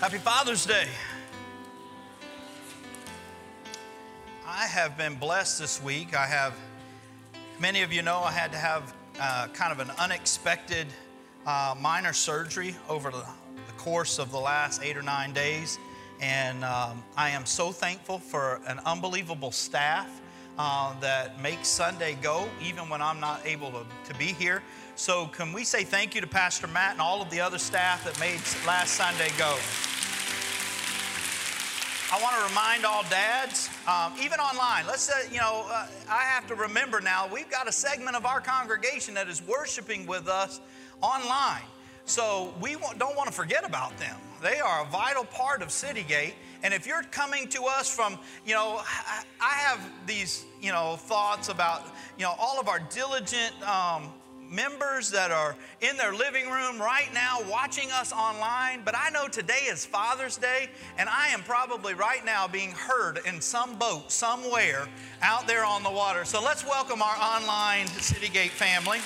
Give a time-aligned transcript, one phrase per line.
[0.00, 0.86] Happy Father's Day.
[4.46, 6.16] I have been blessed this week.
[6.16, 6.54] I have,
[7.58, 10.86] many of you know, I had to have uh, kind of an unexpected
[11.44, 13.26] uh, minor surgery over the,
[13.66, 15.78] the, course of the last eight or nine days.
[16.18, 20.22] And um, I am so thankful for an unbelievable staff
[20.58, 24.62] uh, that makes Sunday go, even when I'm not able to, to be here.
[24.96, 28.04] So, can we say thank you to Pastor Matt and all of the other staff
[28.04, 29.58] that made last Sunday go?
[32.12, 36.22] I want to remind all dads, um, even online, let's say, you know, uh, I
[36.24, 40.26] have to remember now, we've got a segment of our congregation that is worshiping with
[40.26, 40.60] us
[41.02, 41.62] online.
[42.06, 44.16] So we don't want to forget about them.
[44.42, 46.32] They are a vital part of Citygate.
[46.64, 48.82] And if you're coming to us from, you know,
[49.40, 51.86] I have these, you know, thoughts about,
[52.18, 54.12] you know, all of our diligent um,
[54.50, 59.28] members that are in their living room right now watching us online, but I know
[59.28, 60.68] today is Father's Day,
[60.98, 64.88] and I am probably right now being heard in some boat somewhere
[65.22, 66.24] out there on the water.
[66.24, 68.98] So let's welcome our online Citygate family.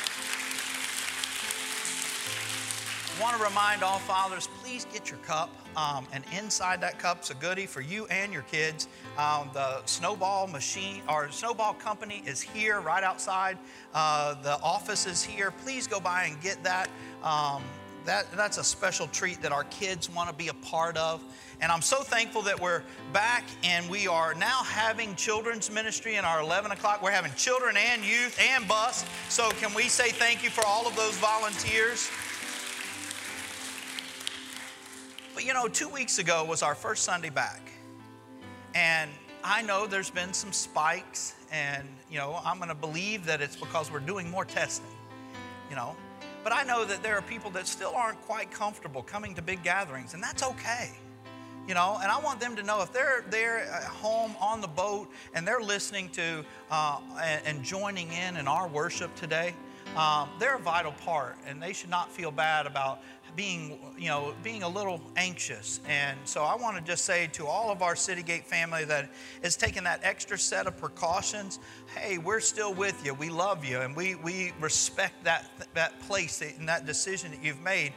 [3.17, 5.51] I want to remind all fathers, please get your cup.
[5.77, 8.89] Um, and inside that cup's a goodie for you and your kids.
[9.17, 13.59] Um, the snowball machine, our snowball company is here right outside.
[13.95, 15.53] Uh, the office is here.
[15.53, 16.89] Please go by and get that.
[17.23, 17.63] Um,
[18.07, 21.23] that, that's a special treat that our kids want to be a part of.
[21.61, 26.25] And I'm so thankful that we're back and we are now having children's ministry in
[26.25, 27.01] our 11 o'clock.
[27.01, 29.07] We're having children and youth and bus.
[29.29, 32.11] So, can we say thank you for all of those volunteers?
[35.35, 37.74] But you know, two weeks ago was our first Sunday back.
[38.75, 39.11] And
[39.45, 43.91] I know there's been some spikes, and you know, I'm to believe that it's because
[43.91, 44.91] we're doing more testing,
[45.71, 45.95] you know.
[46.43, 49.63] But I know that there are people that still aren't quite comfortable coming to big
[49.63, 50.91] gatherings, and that's okay.
[51.69, 54.69] You know, and I want them to know if they're they're at home on the
[54.69, 59.55] boat and they're listening to uh, and, and joining in in our worship today,
[59.97, 63.01] um, they're a vital part, and they should not feel bad about
[63.37, 65.81] being, you know, being a little anxious.
[65.89, 69.11] And so I want to just say to all of our Citygate family that
[69.43, 71.59] is taking that extra set of precautions,
[71.97, 73.15] hey, we're still with you.
[73.15, 77.63] We love you and we, we respect that, that place and that decision that you've
[77.63, 77.93] made.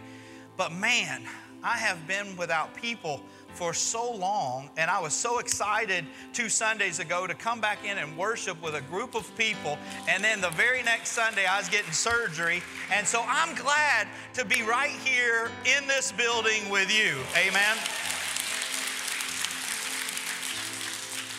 [0.58, 1.24] But man,
[1.64, 3.22] I have been without people
[3.58, 7.98] for so long, and I was so excited two Sundays ago to come back in
[7.98, 9.80] and worship with a group of people.
[10.08, 12.62] And then the very next Sunday, I was getting surgery.
[12.94, 17.18] And so I'm glad to be right here in this building with you.
[17.36, 17.78] Amen.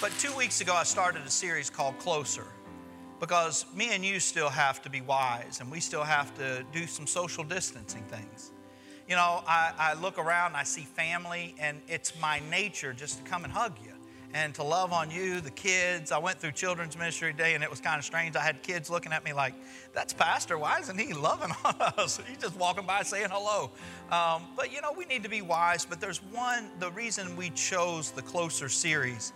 [0.01, 2.47] But two weeks ago, I started a series called Closer
[3.21, 6.89] because me and you still have to be wise and we still have to do
[6.89, 8.51] some social distancing things.
[9.09, 13.25] You know, I, I look around and I see family, and it's my nature just
[13.25, 13.93] to come and hug you
[14.35, 16.13] and to love on you, the kids.
[16.13, 18.37] I went through children's ministry today, and it was kind of strange.
[18.37, 19.55] I had kids looking at me like,
[19.95, 20.59] "That's Pastor.
[20.59, 22.21] Why isn't he loving on us?
[22.29, 23.71] He's just walking by saying hello."
[24.11, 25.87] Um, but you know, we need to be wise.
[25.87, 26.69] But there's one.
[26.79, 29.33] The reason we chose the closer series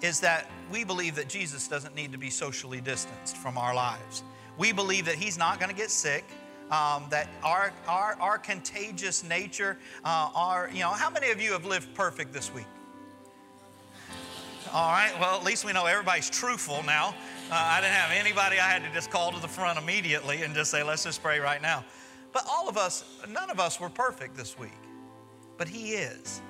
[0.00, 4.22] is that we believe that Jesus doesn't need to be socially distanced from our lives.
[4.56, 6.24] We believe that He's not going to get sick
[6.70, 11.52] um, that our, our, our contagious nature, uh, our, you know, how many of you
[11.52, 12.66] have lived perfect this week?
[14.72, 17.14] All right, well, at least we know everybody's truthful now.
[17.50, 20.54] Uh, I didn't have anybody I had to just call to the front immediately and
[20.54, 21.84] just say, let's just pray right now.
[22.32, 24.72] But all of us, none of us were perfect this week,
[25.56, 26.42] but He is.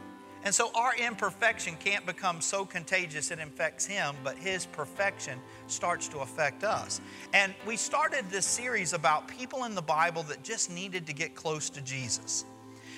[0.46, 6.06] And so our imperfection can't become so contagious it infects him, but his perfection starts
[6.06, 7.00] to affect us.
[7.34, 11.34] And we started this series about people in the Bible that just needed to get
[11.34, 12.44] close to Jesus.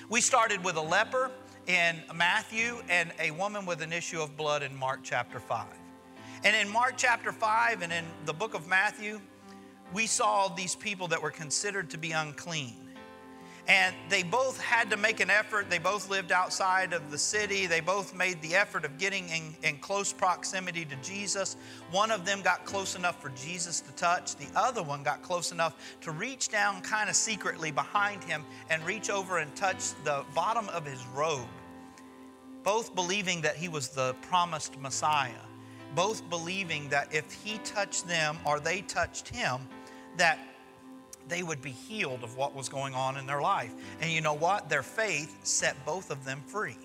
[0.09, 1.31] We started with a leper
[1.65, 5.65] in Matthew and a woman with an issue of blood in Mark chapter 5.
[6.43, 9.19] And in Mark chapter 5 and in the book of Matthew,
[9.91, 12.88] we saw these people that were considered to be unclean.
[13.69, 15.69] And they both had to make an effort.
[15.69, 17.67] They both lived outside of the city.
[17.67, 21.55] They both made the effort of getting in, in, close proximity to Jesus.
[21.91, 25.51] One of them got close enough for Jesus to touch, the other one got close
[25.51, 30.25] enough to reach down kind of secretly behind him and reach over and touch the
[30.33, 31.47] bottom of his robe.
[32.63, 35.45] Both believing that he was the promised Messiah.
[35.93, 39.59] Both believing that if he touched them or they touched him,
[40.17, 40.39] that
[41.29, 43.73] they would be healed of what was going on in their life.
[44.01, 44.69] And you know what?
[44.69, 46.77] Their faith set both of them free.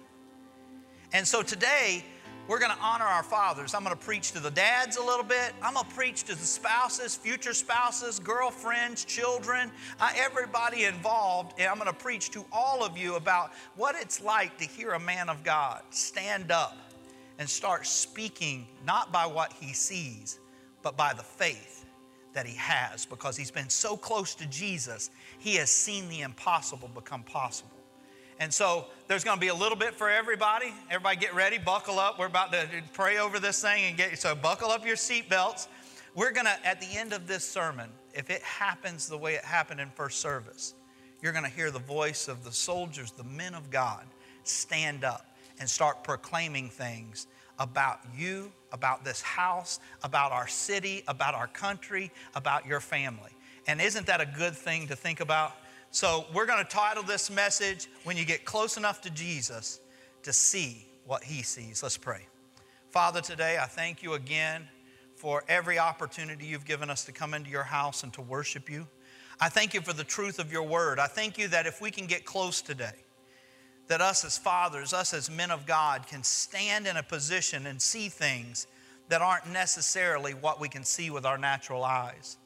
[1.12, 2.04] And so today,
[2.46, 3.72] we're going to honor our fathers.
[3.72, 5.54] I'm going to preach to the dads a little bit.
[5.62, 11.54] I'm going to preach to the spouses, future spouses, girlfriends, children, uh, everybody involved.
[11.58, 14.90] And I'm going to preach to all of you about what it's like to hear
[14.90, 16.76] a man of God stand up
[17.38, 20.38] and start speaking not by what he sees,
[20.82, 21.83] but by the faith
[22.34, 26.88] that he has because he's been so close to Jesus, he has seen the impossible
[26.94, 27.70] become possible.
[28.40, 30.74] And so there's going to be a little bit for everybody.
[30.90, 32.18] Everybody get ready, buckle up.
[32.18, 35.68] We're about to pray over this thing and get so buckle up your seatbelts.
[36.14, 39.44] We're going to at the end of this sermon, if it happens the way it
[39.44, 40.74] happened in first service,
[41.22, 44.04] you're going to hear the voice of the soldiers, the men of God,
[44.42, 47.28] stand up and start proclaiming things
[47.58, 53.30] about you, about this house, about our city, about our country, about your family.
[53.66, 55.52] And isn't that a good thing to think about?
[55.90, 59.80] So, we're going to title this message, When You Get Close Enough to Jesus
[60.24, 61.82] to See What He Sees.
[61.84, 62.26] Let's pray.
[62.90, 64.68] Father, today I thank you again
[65.14, 68.86] for every opportunity you've given us to come into your house and to worship you.
[69.40, 70.98] I thank you for the truth of your word.
[70.98, 73.03] I thank you that if we can get close today,
[73.88, 77.80] that us as fathers, us as men of God, can stand in a position and
[77.80, 78.66] see things
[79.08, 82.38] that aren't necessarily what we can see with our natural eyes.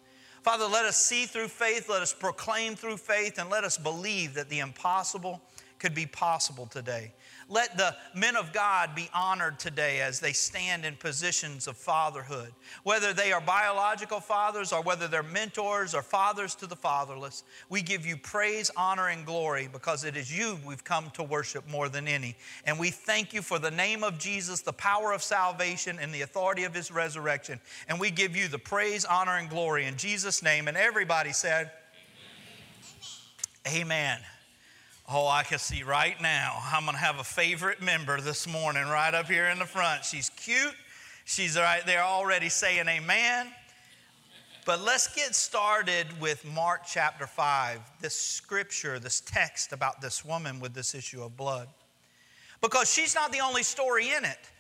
[0.43, 4.35] Father, let us see through faith, let us proclaim through faith, and let us believe
[4.35, 5.41] that the impossible
[5.79, 7.13] could be possible today.
[7.51, 12.53] Let the men of God be honored today as they stand in positions of fatherhood,
[12.83, 17.45] whether they are biological fathers or whether they're mentors or fathers to the fatherless.
[17.71, 21.67] We give you praise, honor, and glory because it is you we've come to worship
[21.67, 22.37] more than any.
[22.67, 26.23] And we thank you for the name of Jesus, the power of salvation, and the
[26.23, 27.61] authority of his resurrection.
[27.89, 30.69] And we give you the praise, honor, and glory in Jesus' name.
[30.69, 31.71] And everybody said,
[33.67, 33.81] Amen.
[33.81, 34.21] Amen.
[35.11, 36.59] Oh, I can see right now.
[36.71, 40.05] I'm going to have a favorite member this morning right up here in the front.
[40.05, 40.75] She's cute.
[41.25, 43.47] She's right there already saying amen.
[44.67, 50.61] But let's get started with Mark chapter 5, this scripture, this text about this woman
[50.61, 51.69] with this issue of blood.
[52.61, 54.51] Because she's not the only story in it.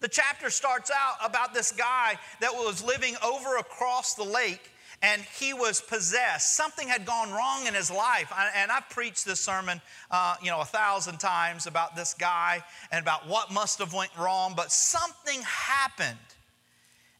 [0.00, 4.70] The chapter starts out about this guy that was living over across the lake
[5.02, 6.56] and he was possessed.
[6.56, 8.30] Something had gone wrong in his life.
[8.54, 9.80] And I've preached this sermon,
[10.10, 12.62] uh, you know, a thousand times about this guy
[12.92, 16.18] and about what must have went wrong, but something happened.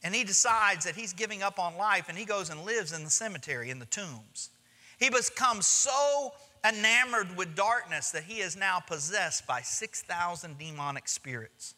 [0.02, 3.04] And he decides that he's giving up on life and he goes and lives in
[3.04, 4.50] the cemetery, in the tombs.
[4.98, 6.32] He becomes so
[6.64, 11.74] enamored with darkness that he is now possessed by 6,000 demonic spirits.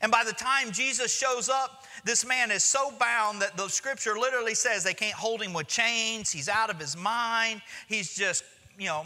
[0.00, 4.18] And by the time Jesus shows up, this man is so bound that the scripture
[4.18, 6.30] literally says they can't hold him with chains.
[6.30, 7.60] He's out of his mind.
[7.86, 8.42] He's just,
[8.78, 9.04] you know,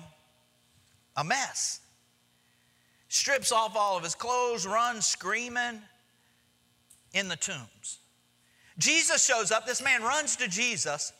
[1.17, 1.81] a mess.
[3.09, 5.81] Strips off all of his clothes, runs screaming
[7.13, 7.99] in the tombs.
[8.79, 9.67] Jesus shows up.
[9.67, 11.13] This man runs to Jesus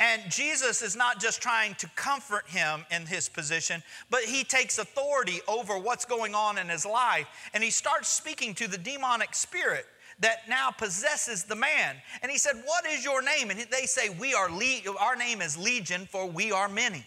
[0.00, 4.78] and Jesus is not just trying to comfort him in his position, but he takes
[4.78, 7.26] authority over what's going on in his life.
[7.52, 9.84] And he starts speaking to the demonic spirit
[10.20, 11.96] that now possesses the man.
[12.22, 13.50] And he said, What is your name?
[13.50, 17.04] And they say, We are Le- our name is Legion, for we are many.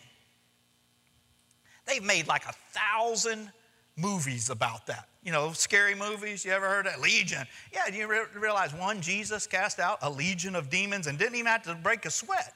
[1.88, 3.52] They've made like a thousand
[3.98, 5.08] movies about that.
[5.24, 6.46] You know, scary movies.
[6.46, 7.48] You ever heard of Legion.
[7.74, 11.48] Yeah, you re- realize one Jesus cast out a legion of demons and didn't even
[11.48, 12.54] have to break a sweat.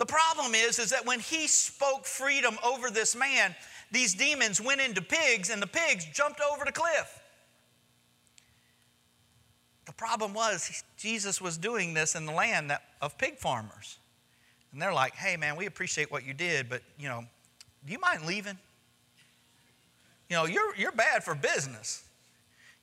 [0.00, 3.54] The problem is, is that when he spoke freedom over this man,
[3.92, 7.20] these demons went into pigs and the pigs jumped over the cliff.
[9.84, 13.98] The problem was Jesus was doing this in the land of pig farmers.
[14.72, 17.22] And they're like, hey man, we appreciate what you did, but you know,
[17.84, 18.56] do you mind leaving?
[20.30, 22.04] You know, you're, you're bad for business.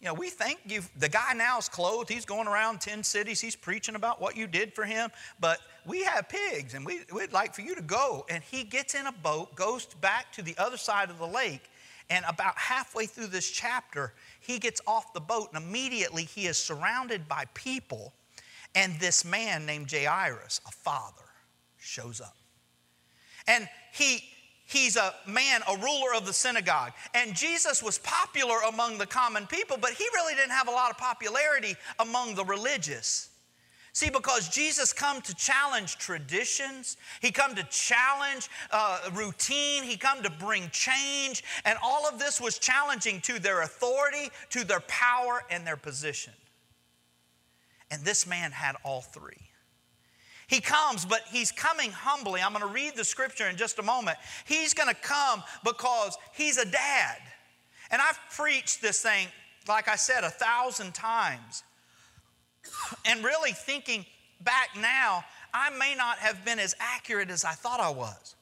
[0.01, 3.41] You know, we think you the guy now is clothed, he's going around 10 cities,
[3.41, 5.09] he's preaching about what you did for him,
[5.39, 8.25] but we have pigs and we, we'd like for you to go.
[8.29, 11.69] And he gets in a boat, goes back to the other side of the lake,
[12.09, 16.57] and about halfway through this chapter, he gets off the boat and immediately he is
[16.57, 18.13] surrounded by people.
[18.75, 21.23] And this man named Jairus, a father,
[21.77, 22.35] shows up.
[23.47, 24.23] And he
[24.65, 26.91] he's a man, a ruler of the synagogue.
[27.13, 30.91] And Jesus was popular among the common people, but he really didn't have a lot
[30.91, 33.29] of popularity among the religious.
[33.97, 40.21] See, because Jesus come to challenge traditions, he come to challenge uh, routine, he come
[40.21, 45.41] to bring change, and all of this was challenging to their authority, to their power,
[45.49, 46.33] and their position.
[47.89, 49.49] And this man had all three.
[50.45, 52.39] He comes, but he's coming humbly.
[52.39, 54.19] I'm going to read the scripture in just a moment.
[54.45, 57.17] He's going to come because he's a dad.
[57.89, 59.27] And I've preached this thing
[59.67, 61.63] like I said, a thousand times.
[63.05, 64.05] And really thinking
[64.41, 68.35] back now, I may not have been as accurate as I thought I was.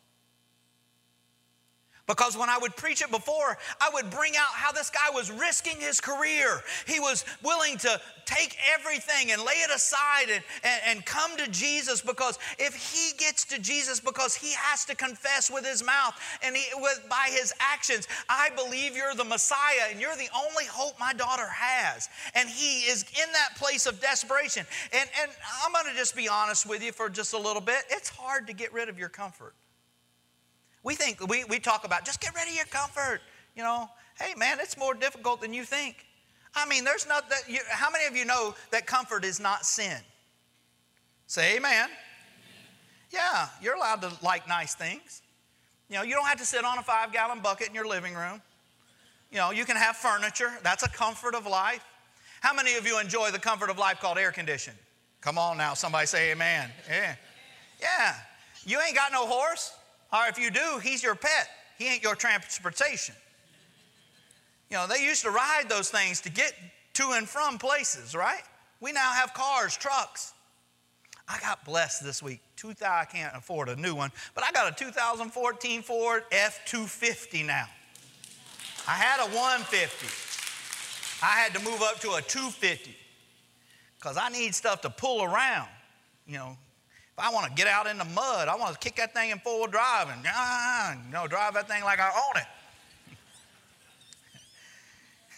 [2.07, 5.31] Because when I would preach it before, I would bring out how this guy was
[5.31, 6.61] risking his career.
[6.87, 11.47] He was willing to take everything and lay it aside and, and, and, come to
[11.51, 16.19] Jesus because if he gets to Jesus because he has to confess with his mouth
[16.43, 20.65] and he, with, by his actions, I believe you're the Messiah and you're the only
[20.65, 22.09] hope my daughter has.
[22.33, 24.65] And he is in that place of desperation.
[24.91, 25.31] And, and
[25.63, 27.83] I'm going to just be honest with you for just a little bit.
[27.89, 29.53] It's hard to get rid of your comfort.
[30.85, 33.19] We think, we, we talk about just get rid of your comfort.
[33.55, 33.89] You know,
[34.19, 36.05] hey man, it's more difficult than you think.
[36.53, 39.65] I mean, there's not that, you, how many of you know that comfort is not
[39.65, 39.97] sin?
[41.25, 41.89] Say amen.
[43.09, 45.23] Yeah, you're allowed to like nice things.
[45.89, 48.13] You know, you don't have to sit on a five gallon bucket in your living
[48.13, 48.41] room.
[49.31, 50.51] You know, you can have furniture.
[50.63, 51.83] That's a comfort of life.
[52.41, 54.79] How many of you enjoy the comfort of life called air conditioning?
[55.21, 56.69] Come on now, somebody say amen.
[56.87, 57.15] Yeah.
[57.81, 58.15] Yeah.
[58.65, 59.73] You ain't got no horse.
[60.15, 61.49] Or if you do, he's your pet.
[61.77, 63.15] He ain't your transportation.
[64.69, 66.53] You know, they used to ride those things to get
[66.93, 68.43] to and from places, right?
[68.79, 70.33] We now have cars, trucks.
[71.27, 72.39] I got blessed this week.
[72.55, 77.65] 2000, I can't afford a new one, but I got a 2014 Ford F250 now.
[78.87, 80.07] I had a 150.
[81.23, 82.95] I had to move up to a 250
[83.97, 85.67] because I need stuff to pull around.
[86.27, 86.57] You know,
[87.17, 89.29] if I want to get out in the mud, I want to kick that thing
[89.29, 92.41] in full drive and ah, you know, drive that thing like I own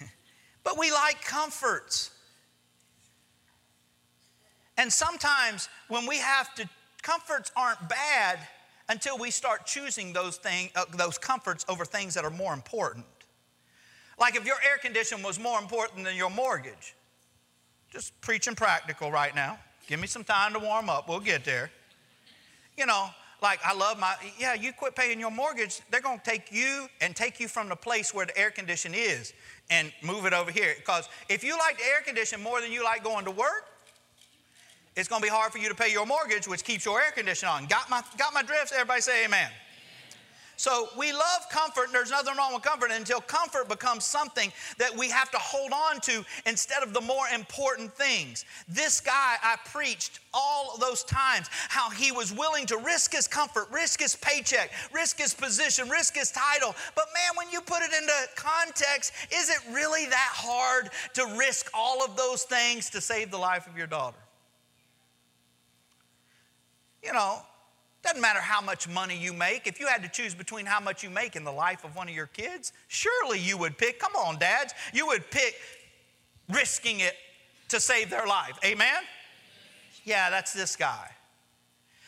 [0.02, 0.10] it.
[0.64, 2.10] but we like comforts.
[4.76, 6.68] And sometimes when we have to,
[7.04, 8.40] comforts aren't bad
[8.90, 13.06] until we start choosing those, thing, uh, those comforts over things that are more important.
[14.20, 16.96] Like if your air condition was more important than your mortgage,
[17.92, 19.60] just preaching practical right now.
[19.88, 21.08] Give me some time to warm up.
[21.08, 21.72] We'll get there.
[22.78, 23.10] You know,
[23.42, 26.88] like I love my, yeah, you quit paying your mortgage, they're going to take you
[27.02, 29.34] and take you from the place where the air condition is
[29.70, 30.74] and move it over here.
[30.78, 33.66] Because if you like the air condition more than you like going to work,
[34.96, 37.12] it's going to be hard for you to pay your mortgage, which keeps your air
[37.12, 37.68] condition on.
[37.68, 38.74] Got my, got my drift?
[38.74, 39.50] Everybody say amen.
[40.58, 44.96] So we love comfort, and there's nothing wrong with comfort until comfort becomes something that
[44.98, 48.44] we have to hold on to instead of the more important things.
[48.68, 53.68] This guy, I preached all those times how he was willing to risk his comfort,
[53.72, 56.76] risk his paycheck, risk his position, risk his title.
[56.96, 61.70] But man, when you put it into context, is it really that hard to risk
[61.72, 64.18] all of those things to save the life of your daughter?
[67.04, 67.44] You know,
[68.08, 69.68] doesn't matter how much money you make.
[69.68, 72.08] If you had to choose between how much you make and the life of one
[72.08, 75.56] of your kids, surely you would pick, come on, dads, you would pick
[76.50, 77.16] risking it
[77.68, 78.58] to save their life.
[78.64, 79.04] Amen?
[80.06, 81.10] Yeah, that's this guy.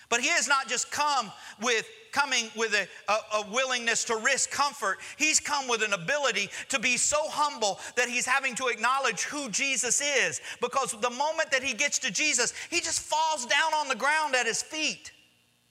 [0.08, 4.50] But he has not just come with coming with a, a, a, willingness to risk
[4.50, 4.98] comfort.
[5.18, 9.48] He's come with an ability to be so humble that he's having to acknowledge who
[9.50, 10.42] Jesus is.
[10.60, 14.34] Because the moment that he gets to Jesus, he just falls down on the ground
[14.34, 15.12] at his feet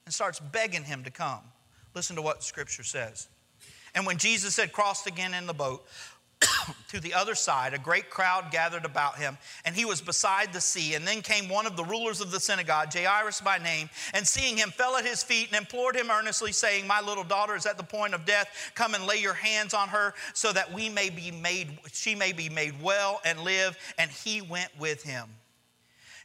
[0.09, 1.41] and starts begging him to come.
[1.93, 3.27] Listen to what scripture says.
[3.93, 5.85] And when Jesus had crossed again in the boat
[6.87, 10.61] to the other side, a great crowd gathered about him, and he was beside the
[10.61, 10.95] sea.
[10.95, 14.57] And then came one of the rulers of the synagogue, Jairus by name, and seeing
[14.57, 17.77] him, fell at his feet and implored him earnestly, saying, My little daughter is at
[17.77, 18.71] the point of death.
[18.73, 22.33] Come and lay your hands on her, so that we may be made, she may
[22.33, 23.77] be made well and live.
[23.99, 25.29] And he went with him.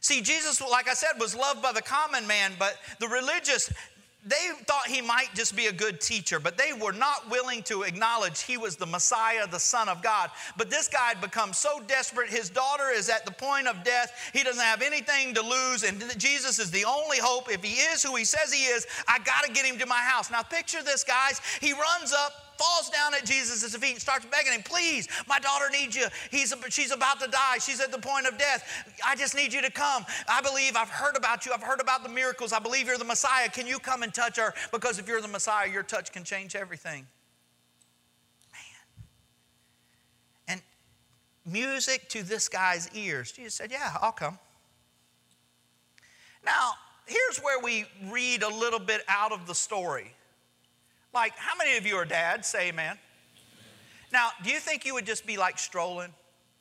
[0.05, 3.73] See, Jesus, like I said, was loved by the common man, but the religious,
[4.23, 7.81] they thought he might just be a good teacher, but they were not willing to
[7.81, 10.29] acknowledge he was the Messiah, the Son of God.
[10.57, 12.29] But this guy had become so desperate.
[12.29, 14.29] His daughter is at the point of death.
[14.31, 17.51] He doesn't have anything to lose, and Jesus is the only hope.
[17.51, 20.03] If he is who he says he is, I got to get him to my
[20.03, 20.29] house.
[20.29, 21.41] Now, picture this, guys.
[21.61, 25.65] He runs up falls down at Jesus' feet and starts begging him, Please, my daughter
[25.71, 26.07] needs you.
[26.31, 27.57] He's, she's about to die.
[27.59, 28.63] She's at the point of death.
[29.05, 30.05] I just need you to come.
[30.27, 31.53] I believe I've heard about you.
[31.53, 32.53] I've heard about the miracles.
[32.53, 33.49] I believe you're the Messiah.
[33.49, 34.53] Can you come and touch her?
[34.71, 37.05] Because if you're the Messiah, your touch can change everything.
[40.47, 40.47] Man.
[40.47, 40.61] And
[41.51, 43.31] music to this guy's ears.
[43.31, 44.39] Jesus said, Yeah, I'll come.
[46.45, 46.73] Now,
[47.07, 50.13] here's where we read a little bit out of the story.
[51.15, 52.49] Like, how many of you are dads?
[52.49, 52.97] Say amen.
[54.11, 56.13] Now, do you think you would just be like strolling?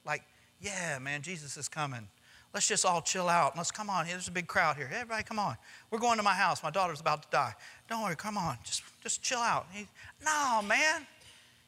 [0.06, 0.22] Like,
[0.60, 2.06] yeah, man, Jesus is coming.
[2.54, 3.56] Let's just all chill out.
[3.56, 4.06] Let's come on.
[4.06, 4.88] There's a big crowd here.
[4.92, 5.56] Everybody, come on.
[5.90, 6.62] We're going to my house.
[6.62, 7.52] My daughter's about to die.
[7.90, 8.14] Don't worry.
[8.14, 8.56] Come on.
[8.64, 9.66] Just, just chill out.
[9.72, 9.88] He,
[10.24, 11.04] no, man.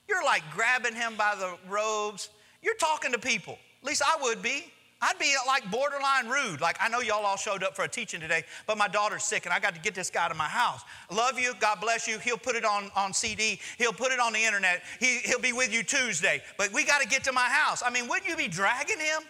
[0.09, 2.29] You're like grabbing him by the robes
[2.63, 3.59] You're talking to people.
[3.83, 4.73] At least I would be.
[5.03, 6.63] I'd be like borderline rude.
[6.63, 9.45] Like, I know y'all all showed up for a teaching today, but my daughter's sick
[9.45, 10.81] and I got to get this guy to my house.
[11.13, 11.53] Love you.
[11.61, 12.19] God bless you.
[12.19, 13.61] He'll put it on, on CD.
[13.77, 14.83] He'll put it on the internet.
[14.99, 16.43] He, he'll be with you Tuesday.
[16.57, 17.83] But we got to get to my house.
[17.85, 19.23] I mean, wouldn't you be dragging him?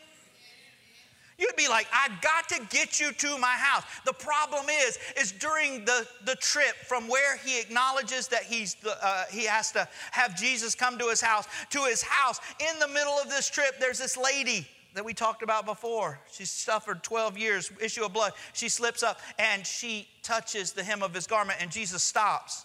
[1.36, 3.82] You'd be like, I got to get you to my house.
[4.06, 9.24] The problem is, is during the, the trip from where he acknowledges that he's uh,
[9.30, 13.12] he has to have Jesus come to his house, to his house, in the middle
[13.14, 14.66] of this trip, there's this lady
[14.96, 16.18] that we talked about before.
[16.32, 18.32] She suffered 12 years, issue of blood.
[18.54, 22.64] She slips up and she touches the hem of his garment, and Jesus stops.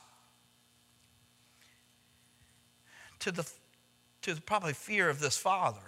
[3.19, 3.45] To the,
[4.21, 5.81] to the probably fear of this father.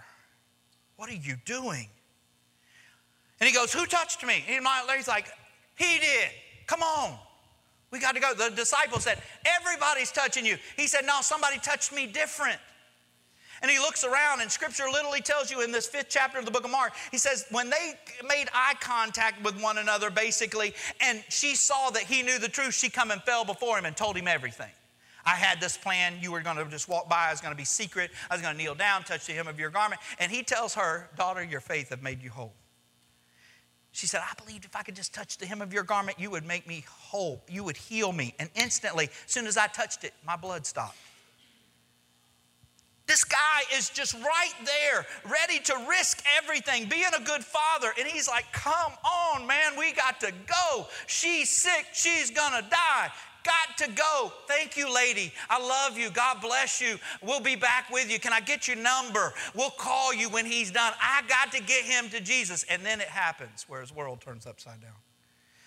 [0.98, 1.88] What are you doing?
[3.40, 4.44] And he goes, Who touched me?
[4.50, 5.28] And he's like,
[5.78, 6.30] He did.
[6.68, 7.18] Come on.
[7.90, 8.34] We got to go.
[8.34, 10.58] The disciple said, Everybody's touching you.
[10.76, 12.60] He said, No, somebody touched me different.
[13.64, 16.52] And he looks around, and scripture literally tells you in this fifth chapter of the
[16.52, 17.94] book of Mark, he says, when they
[18.28, 22.74] made eye contact with one another, basically, and she saw that he knew the truth,
[22.74, 24.70] she come and fell before him and told him everything.
[25.26, 26.16] I had this plan.
[26.22, 27.28] You were going to just walk by.
[27.28, 28.12] I was going to be secret.
[28.30, 30.02] I was going to kneel down, touch the hem of your garment.
[30.20, 32.54] And he tells her, Daughter, your faith have made you whole.
[33.94, 36.30] She said, I believed if I could just touch the hem of your garment, you
[36.32, 37.42] would make me whole.
[37.48, 38.36] You would heal me.
[38.40, 40.98] And instantly, as soon as I touched it, my blood stopped.
[43.14, 47.92] This guy is just right there, ready to risk everything, being a good father.
[48.00, 50.88] And he's like, Come on, man, we got to go.
[51.06, 53.12] She's sick, she's gonna die.
[53.44, 54.34] Got to go.
[54.48, 55.32] Thank you, lady.
[55.48, 56.10] I love you.
[56.10, 56.98] God bless you.
[57.22, 58.18] We'll be back with you.
[58.18, 59.32] Can I get your number?
[59.54, 60.94] We'll call you when he's done.
[61.00, 62.66] I got to get him to Jesus.
[62.68, 64.96] And then it happens where his world turns upside down.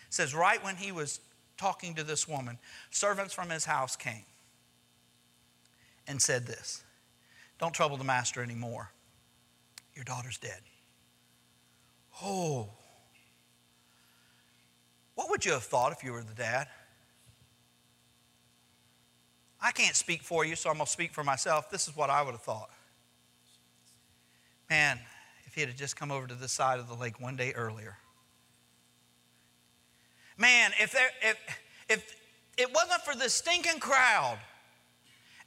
[0.08, 1.20] It says, right when he was
[1.58, 2.58] talking to this woman,
[2.90, 4.24] servants from his house came
[6.08, 6.82] and said this
[7.58, 8.90] don't trouble the master anymore.
[9.94, 10.60] Your daughter's dead.
[12.22, 12.68] Oh.
[15.14, 16.68] What would you have thought if you were the dad?
[19.60, 21.70] I can't speak for you, so I'm going to speak for myself.
[21.70, 22.70] This is what I would have thought.
[24.68, 24.98] Man,
[25.46, 27.96] if he had just come over to this side of the lake one day earlier.
[30.36, 31.36] Man, if, there, if,
[31.88, 32.16] if
[32.58, 34.38] it wasn't for the stinking crowd,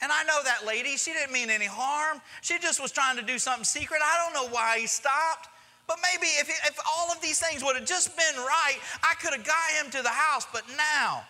[0.01, 2.21] and I know that lady, she didn't mean any harm.
[2.41, 4.01] She just was trying to do something secret.
[4.03, 5.49] I don't know why he stopped.
[5.87, 9.33] But maybe if, if all of these things would have just been right, I could
[9.33, 10.45] have got him to the house.
[10.53, 11.23] But now,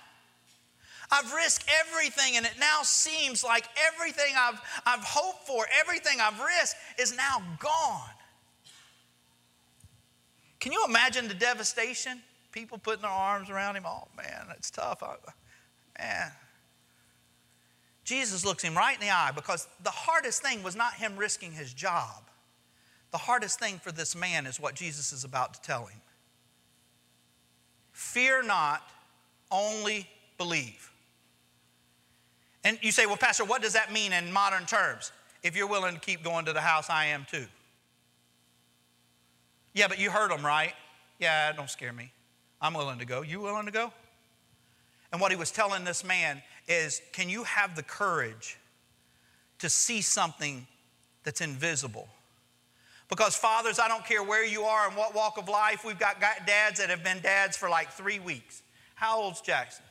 [1.12, 6.40] I've risked everything, and it now seems like everything I've, I've hoped for, everything I've
[6.40, 8.10] risked is now gone.
[10.60, 12.22] Can you imagine the devastation?
[12.52, 13.86] People putting their arms around him.
[13.88, 15.02] Oh, man, it's tough.
[15.02, 15.16] I,
[15.98, 16.32] man,
[18.10, 21.52] Jesus looks him right in the eye because the hardest thing was not him risking
[21.52, 22.24] his job.
[23.12, 26.02] The hardest thing for this man is what Jesus is about to tell him.
[27.92, 28.82] Fear not,
[29.52, 30.92] only believe.
[32.64, 35.12] And you say, well, Pastor, what does that mean in modern terms?
[35.44, 37.46] If you're willing to keep going to the house, I am too.
[39.76, 40.74] Yeah, but you heard him, right?
[41.20, 42.12] Yeah, don't scare me.
[42.60, 43.22] I'm willing to go.
[43.22, 43.94] You willing to go?
[45.12, 48.58] And what he was telling this man is can you have the courage
[49.58, 50.66] to see something
[51.24, 52.08] that's invisible?
[53.10, 56.22] Because, fathers, I don't care where you are and what walk of life, we've got
[56.46, 58.62] dads that have been dads for like three weeks.
[58.94, 59.84] How old's Jackson?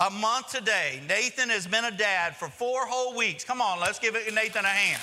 [0.00, 1.00] A month today.
[1.08, 3.42] Nathan has been a dad for four whole weeks.
[3.42, 5.00] Come on, let's give Nathan a hand.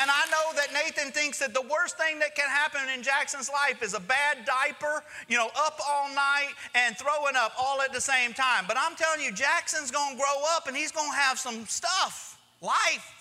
[0.00, 3.50] And I know that Nathan thinks that the worst thing that can happen in Jackson's
[3.50, 7.92] life is a bad diaper, you know, up all night and throwing up all at
[7.92, 8.64] the same time.
[8.68, 13.17] But I'm telling you, Jackson's to grow up and he's to have some stuff, life.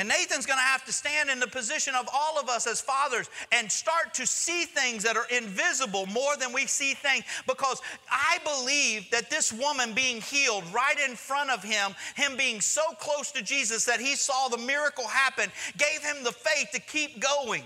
[0.00, 2.80] And Nathan's going to have to stand in the position of all of us as
[2.80, 7.22] fathers and start to see things that are invisible more than we see things.
[7.46, 12.62] Because I believe that this woman being healed right in front of him, him being
[12.62, 16.80] so close to Jesus that he saw the miracle happen, gave him the faith to
[16.80, 17.62] keep going.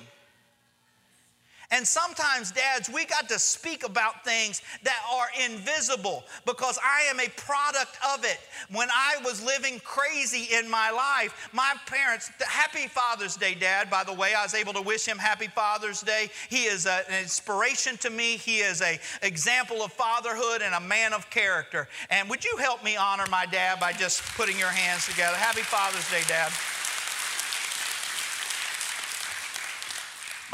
[1.75, 7.19] And sometimes, dads, we got to speak about things that are invisible because I am
[7.19, 8.39] a product of it.
[8.71, 14.05] When I was living crazy in my life, my parents, happy Father's Day, Dad, by
[14.05, 16.31] the way, I was able to wish him happy Father's Day.
[16.49, 21.13] He is an inspiration to me, he is an example of fatherhood and a man
[21.13, 21.89] of character.
[22.09, 25.37] And would you help me honor my dad by just putting your hands together?
[25.37, 26.53] Happy Father's Day, Dad.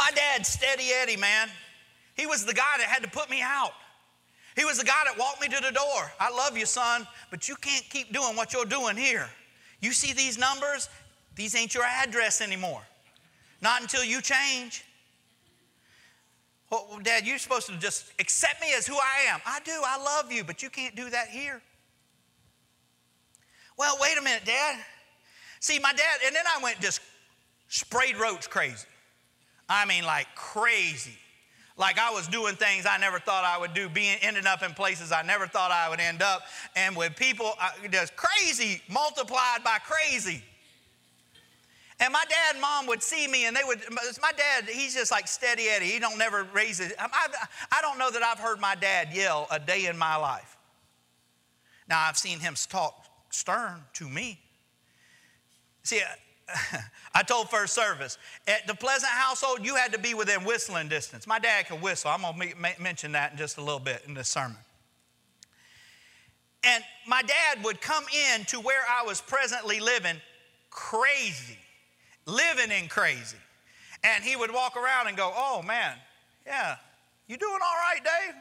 [0.00, 1.50] My dad, Steady Eddie, man,
[2.14, 3.72] he was the guy that had to put me out.
[4.56, 6.10] He was the guy that walked me to the door.
[6.18, 9.28] I love you, son, but you can't keep doing what you're doing here.
[9.80, 10.88] You see these numbers?
[11.36, 12.80] These ain't your address anymore.
[13.60, 14.86] Not until you change.
[16.70, 19.40] Well, Dad, you're supposed to just accept me as who I am.
[19.44, 19.82] I do.
[19.86, 21.60] I love you, but you can't do that here.
[23.76, 24.78] Well, wait a minute, Dad.
[25.60, 27.02] See, my dad, and then I went just
[27.68, 28.86] sprayed roach crazy.
[29.70, 31.16] I mean, like crazy.
[31.76, 34.74] Like I was doing things I never thought I would do, being ending up in
[34.74, 36.42] places I never thought I would end up,
[36.76, 37.52] and with people
[37.90, 40.42] just crazy multiplied by crazy.
[42.00, 43.80] And my dad and mom would see me, and they would.
[44.20, 45.86] My dad, he's just like steady Eddie.
[45.86, 46.92] He don't never raise it.
[46.98, 47.28] I,
[47.70, 50.56] I don't know that I've heard my dad yell a day in my life.
[51.88, 54.40] Now I've seen him talk stern to me.
[55.82, 56.00] See,
[57.14, 61.26] I told first service at the Pleasant household, you had to be within whistling distance.
[61.26, 62.10] My dad could whistle.
[62.10, 64.56] I'm going to mention that in just a little bit in this sermon.
[66.62, 70.16] And my dad would come in to where I was presently living
[70.70, 71.58] crazy,
[72.26, 73.38] living in crazy.
[74.04, 75.96] And he would walk around and go, Oh man,
[76.46, 76.76] yeah,
[77.26, 78.34] you doing all right, Dave?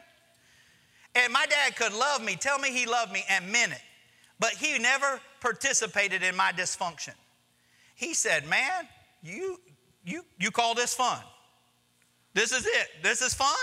[1.14, 3.82] And my dad could love me, tell me he loved me, and meant it.
[4.38, 7.14] But he never participated in my dysfunction.
[8.00, 8.88] He said, Man,
[9.22, 9.60] you,
[10.06, 11.20] you, you call this fun.
[12.32, 12.88] This is it.
[13.02, 13.54] This is fun.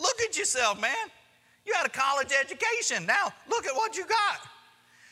[0.00, 0.96] Look at yourself, man.
[1.64, 3.06] You had a college education.
[3.06, 4.40] Now, look at what you got.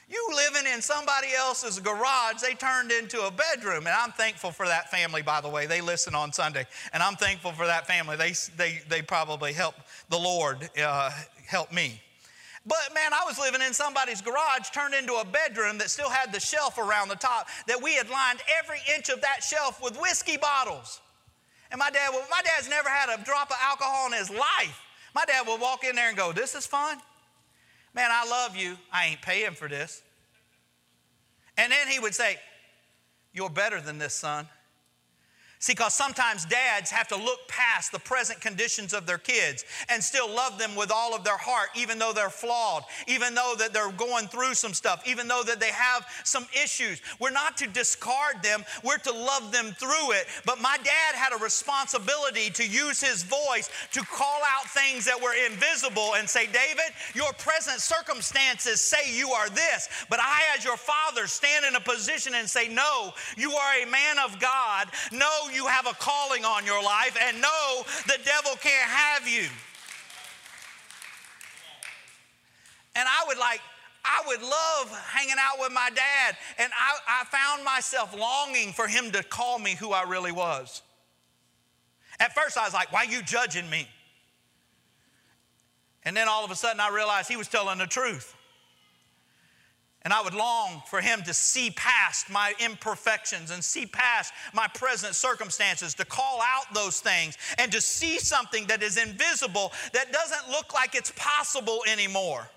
[0.09, 3.87] You living in somebody else's garage, they turned into a bedroom.
[3.87, 5.67] And I'm thankful for that family, by the way.
[5.67, 6.67] They listen on Sunday.
[6.93, 8.17] And I'm thankful for that family.
[8.17, 9.77] They, they, they probably help
[10.09, 11.11] the Lord uh,
[11.47, 12.01] help me.
[12.69, 16.33] But man, I was living in somebody's garage turned into a bedroom that still had
[16.33, 19.99] the shelf around the top that we had lined every inch of that shelf with
[19.99, 21.01] whiskey bottles.
[21.71, 24.83] And my dad, well, my dad's never had a drop of alcohol in his life.
[25.15, 26.99] My dad would walk in there and go, This is fun.
[27.95, 28.77] Man, I love you.
[28.93, 30.03] I ain't paying for this.
[31.57, 32.37] And then he would say,
[33.33, 34.47] You're better than this, son.
[35.61, 40.03] See, because sometimes dads have to look past the present conditions of their kids and
[40.03, 43.73] still love them with all of their heart, even though they're flawed, even though that
[43.73, 47.03] they're going through some stuff, even though that they have some issues.
[47.19, 50.27] We're not to discard them, we're to love them through it.
[50.47, 55.21] But my dad had a responsibility to use his voice to call out things that
[55.21, 60.65] were invisible and say, David, your present circumstances say you are this, but I, as
[60.65, 64.87] your father, stand in a position and say, No, you are a man of God.
[65.11, 69.49] No, you have a calling on your life and know the devil can't have you.
[72.95, 73.61] And I would like,
[74.05, 78.89] I would love hanging out with my dad, and I, I found myself longing for
[78.89, 80.83] him to call me who I really was.
[82.19, 83.89] At first, I was like, Why you judging me?
[86.05, 88.35] And then all of a sudden, I realized he was telling the truth.
[90.03, 94.69] And I would long for him to see past my imperfections and see past my
[94.69, 100.13] present circumstances, to call out those things and to see something that is invisible that
[100.13, 102.49] doesn't look like it's possible anymore.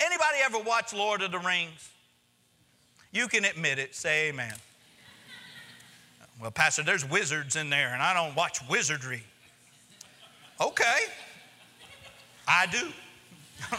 [0.00, 1.90] Anybody ever watch Lord of the Rings?
[3.12, 3.94] You can admit it.
[3.94, 4.54] Say amen.
[6.40, 9.22] Well, Pastor, there's wizards in there, and I don't watch wizardry.
[10.58, 10.98] Okay,
[12.48, 12.88] I do.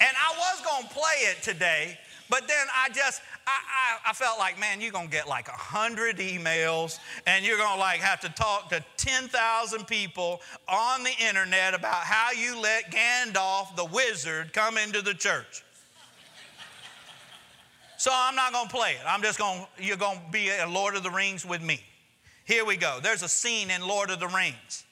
[0.00, 1.98] And I was going to play it today,
[2.30, 5.48] but then I just, I, I, I felt like, man, you're going to get like
[5.48, 11.12] 100 emails and you're going to like have to talk to 10,000 people on the
[11.26, 15.64] internet about how you let Gandalf the wizard come into the church.
[17.96, 19.00] So I'm not going to play it.
[19.04, 21.80] I'm just going to, you're going to be a Lord of the Rings with me.
[22.44, 23.00] Here we go.
[23.02, 24.84] There's a scene in Lord of the Rings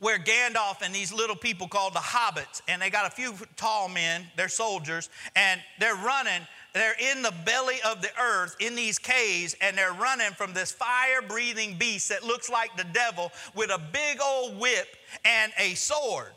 [0.00, 3.88] where Gandalf and these little people called the hobbits, and they got a few tall
[3.88, 6.46] men, they're soldiers, and they're running.
[6.72, 10.72] They're in the belly of the earth in these caves, and they're running from this
[10.72, 14.86] fire breathing beast that looks like the devil with a big old whip
[15.24, 16.32] and a sword.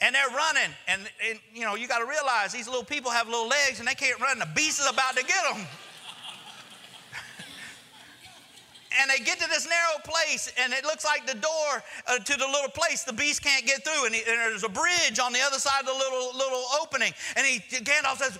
[0.00, 3.28] And they're running, and, and you know, you got to realize these little people have
[3.28, 4.40] little legs and they can't run.
[4.40, 5.64] The beast is about to get them.
[9.00, 12.36] And they get to this narrow place, and it looks like the door uh, to
[12.36, 15.32] the little place the beast can't get through, and, he, and, there's a bridge on
[15.32, 18.38] the other side of the little little opening, and he Gandalf says,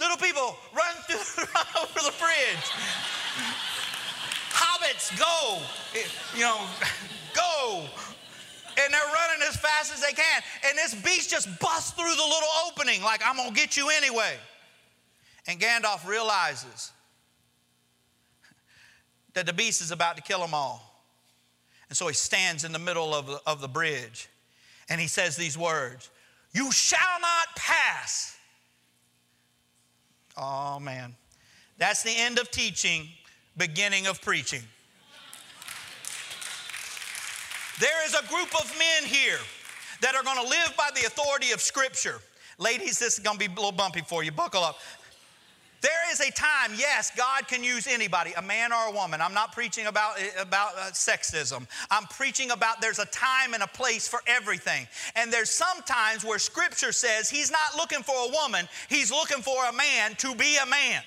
[0.00, 2.66] "Little people, run through, run over the bridge."
[4.52, 5.58] Hobbits, go!
[6.34, 6.60] You know,
[7.34, 7.84] go!
[8.82, 12.22] And they're running as fast as they can, and this beast just busts through the
[12.22, 14.36] little opening, like I'm gonna get you anyway.
[15.46, 16.92] And Gandalf realizes
[19.34, 21.04] that the beast is about to kill them all.
[21.88, 24.28] And so he stands in the middle of the, of the bridge
[24.88, 26.10] and he says these words
[26.52, 28.36] You shall not pass.
[30.36, 31.14] Oh, man.
[31.78, 33.08] That's the end of teaching,
[33.56, 34.62] beginning of preaching.
[37.80, 39.38] There is a group of men here
[40.00, 42.20] that are going to live by the authority of Scripture.
[42.58, 44.30] Ladies, this is going to be a little bumpy for you.
[44.30, 44.78] Buckle up.
[45.82, 49.20] There is a time, yes, God can use anybody, a man or a woman.
[49.20, 51.66] I'm not preaching about, about uh, sexism.
[51.90, 54.86] I'm preaching about there's a time and a place for everything.
[55.16, 59.42] And there's some times where Scripture says He's not looking for a woman, He's looking
[59.42, 61.02] for a man to be a man.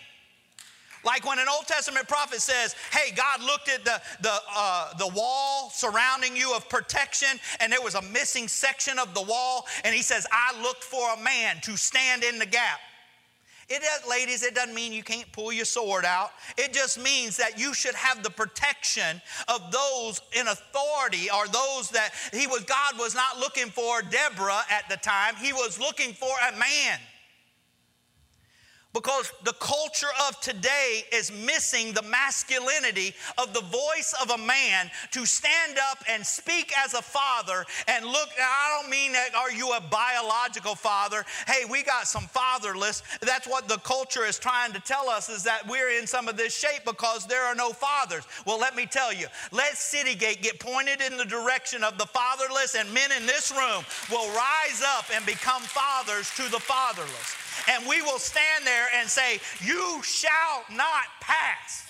[1.05, 5.07] Like when an Old Testament prophet says, Hey, God looked at the, the, uh, the
[5.07, 9.95] wall surrounding you of protection, and there was a missing section of the wall, and
[9.95, 12.79] He says, I looked for a man to stand in the gap.
[13.67, 16.31] It does, ladies, it doesn't mean you can't pull your sword out.
[16.55, 21.89] It just means that you should have the protection of those in authority or those
[21.89, 25.35] that he was God was not looking for Deborah at the time.
[25.35, 26.99] He was looking for a man
[28.95, 34.89] because the culture of today is missing the masculinity of the voice of a man
[35.11, 39.51] to stand up and speak as a father and look I don't mean that are
[39.51, 41.25] you a biological father?
[41.45, 43.03] Hey we got some fatherless.
[43.21, 46.37] That's what the culture is trying to tell us is that we're in some of
[46.37, 48.23] this shape because there are no fathers.
[48.45, 52.75] Well let me tell you let Citygate get pointed in the direction of the fatherless
[52.75, 57.87] and men in this room will rise up and become fathers to the fatherless and
[57.87, 61.85] we will stand there and say, You shall not pass.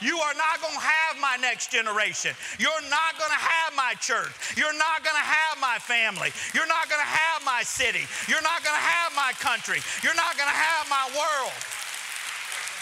[0.00, 2.32] You are not going to have my next generation.
[2.58, 4.32] You're not going to have my church.
[4.56, 6.30] You're not going to have my family.
[6.52, 8.04] You're not going to have my city.
[8.28, 9.78] You're not going to have my country.
[10.02, 11.56] You're not going to have my world.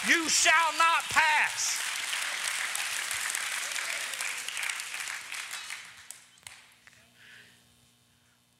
[0.09, 1.79] You shall not pass.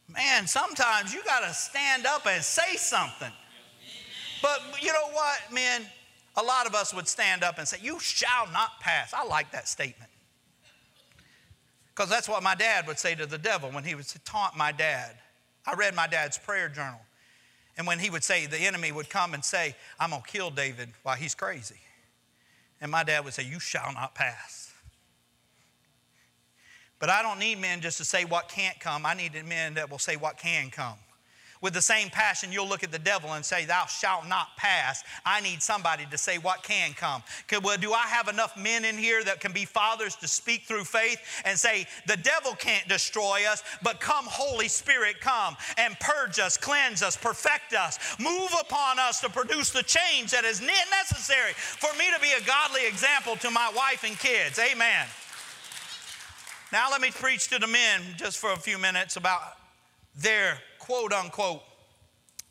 [0.08, 3.32] Man, sometimes you got to stand up and say something.
[4.44, 5.86] But you know what, men?
[6.36, 9.14] A lot of us would stand up and say, You shall not pass.
[9.14, 10.12] I like that statement.
[11.96, 14.72] Because that's what my dad would say to the devil when he would taunt my
[14.72, 15.16] dad.
[15.66, 17.00] I read my dad's prayer journal.
[17.78, 20.52] And when he would say, the enemy would come and say, I'm going to kill
[20.52, 21.80] David while he's crazy.
[22.82, 24.74] And my dad would say, You shall not pass.
[27.00, 29.06] But I don't need men just to say what can't come.
[29.06, 30.98] I need men that will say what can come
[31.64, 35.02] with the same passion, you'll look at the devil and say, Thou shalt not pass.
[35.26, 37.24] I need somebody to say what can come.
[37.64, 40.84] Well, do I have enough men in here that can be fathers to speak through
[40.84, 46.38] faith and say, The devil can't destroy us, but come, Holy Spirit, come and purge
[46.38, 51.54] us, cleanse us, perfect us, move upon us to produce the change that is necessary
[51.54, 54.60] for me to be a godly example to my wife and kids.
[54.60, 55.08] Amen.
[56.74, 59.42] Now, let me preach to the men just for a few minutes about
[60.16, 61.62] their quote unquote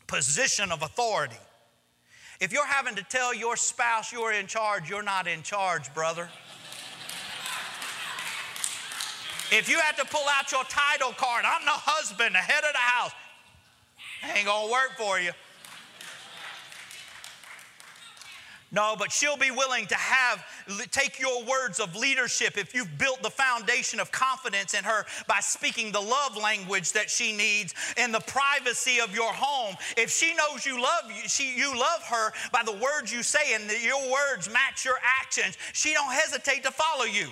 [0.07, 1.37] position of authority.
[2.41, 6.27] If you're having to tell your spouse you're in charge, you're not in charge, brother.
[9.51, 12.73] If you have to pull out your title card, I'm the husband, the head of
[12.73, 13.11] the house,
[14.35, 15.31] ain't gonna work for you.
[18.73, 20.43] No, but she'll be willing to have,
[20.89, 25.39] take your words of leadership if you've built the foundation of confidence in her by
[25.41, 29.75] speaking the love language that she needs in the privacy of your home.
[29.95, 33.53] If she knows you love you, she, you love her by the words you say
[33.53, 37.27] and your words match your actions, she don't hesitate to follow you.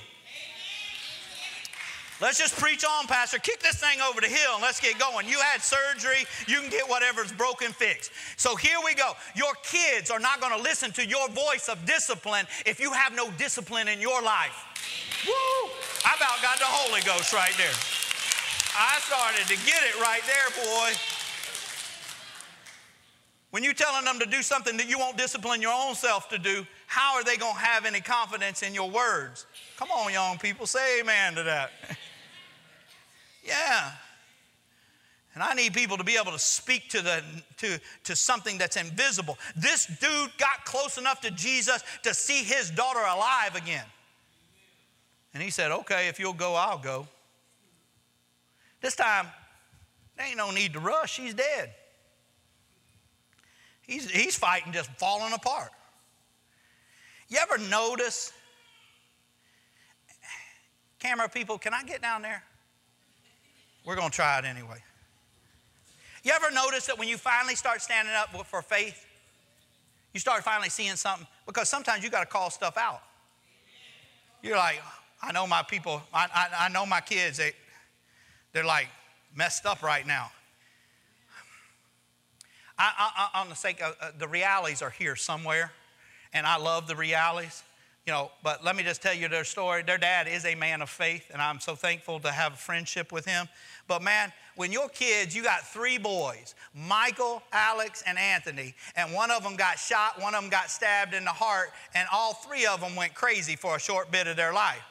[2.22, 3.40] Let's just preach on, Pastor.
[3.40, 5.28] Kick this thing over the hill and let's get going.
[5.28, 8.12] You had surgery, you can get whatever's broken fixed.
[8.38, 9.14] So here we go.
[9.36, 13.16] Your kids are not going to listen to your voice of discipline if you have
[13.16, 14.54] no discipline in your life.
[15.26, 15.72] Woo!
[16.06, 17.74] I about got the Holy Ghost right there.
[18.78, 20.92] I started to get it right there, boy.
[23.50, 26.38] When you're telling them to do something that you won't discipline your own self to
[26.38, 29.48] do, how are they going to have any confidence in your words?
[29.76, 31.72] Come on, young people, say amen to that.
[33.44, 33.92] Yeah.
[35.34, 37.24] And I need people to be able to speak to, the,
[37.58, 39.38] to, to something that's invisible.
[39.56, 43.86] This dude got close enough to Jesus to see his daughter alive again.
[45.34, 47.08] And he said, Okay, if you'll go, I'll go.
[48.82, 49.28] This time,
[50.18, 51.14] there ain't no need to rush.
[51.14, 51.74] She's dead.
[53.84, 55.72] He's, he's fighting just falling apart.
[57.30, 58.34] You ever notice,
[61.00, 62.44] camera people, can I get down there?
[63.86, 64.78] We're going to try it anyway.
[66.24, 69.06] You ever notice that when you finally start standing up for faith,
[70.14, 71.26] you start finally seeing something?
[71.46, 73.02] Because sometimes you got to call stuff out.
[74.44, 74.82] You're like,
[75.22, 77.54] I know my people, I, I, I know my kids, they,
[78.54, 78.88] they're like
[79.36, 80.32] messed up right now.
[82.78, 85.72] I, I, on the sake of uh, the realities are here somewhere,
[86.34, 87.64] and I love the realities
[88.08, 89.84] you know, but let me just tell you their story.
[89.84, 93.12] Their dad is a man of faith, and I'm so thankful to have a friendship
[93.12, 93.48] with him.
[93.88, 99.30] But man, when your kids, you got three boys Michael, Alex, and Anthony, and one
[99.30, 102.66] of them got shot, one of them got stabbed in the heart, and all three
[102.66, 104.82] of them went crazy for a short bit of their life.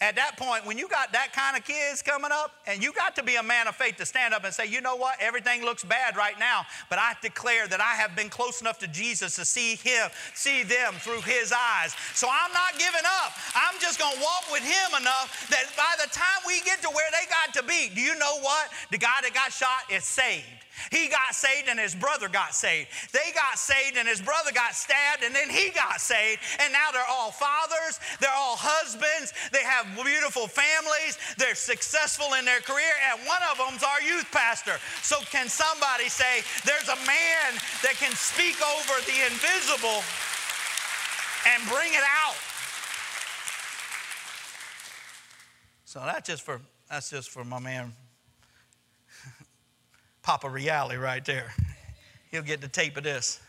[0.00, 3.14] At that point, when you got that kind of kids coming up, and you got
[3.16, 5.64] to be a man of faith to stand up and say, you know what, everything
[5.64, 9.36] looks bad right now, but I declare that I have been close enough to Jesus
[9.36, 11.94] to see him, see them through his eyes.
[12.12, 13.32] So I'm not giving up.
[13.54, 17.08] I'm just gonna walk with him enough that by the time we get to where
[17.12, 18.70] they got to be, do you know what?
[18.90, 20.63] The guy that got shot is saved.
[20.90, 22.88] He got saved and his brother got saved.
[23.12, 26.40] They got saved and his brother got stabbed and then he got saved.
[26.60, 32.44] And now they're all fathers, they're all husbands, they have beautiful families, they're successful in
[32.44, 34.76] their career, and one of them's our youth pastor.
[35.02, 37.48] So, can somebody say, There's a man
[37.82, 40.02] that can speak over the invisible
[41.48, 42.36] and bring it out?
[45.84, 46.60] So that's just for
[46.90, 47.92] that's just for my man
[50.24, 51.52] Papa Reality right there.
[52.30, 53.40] He'll get the tape of this.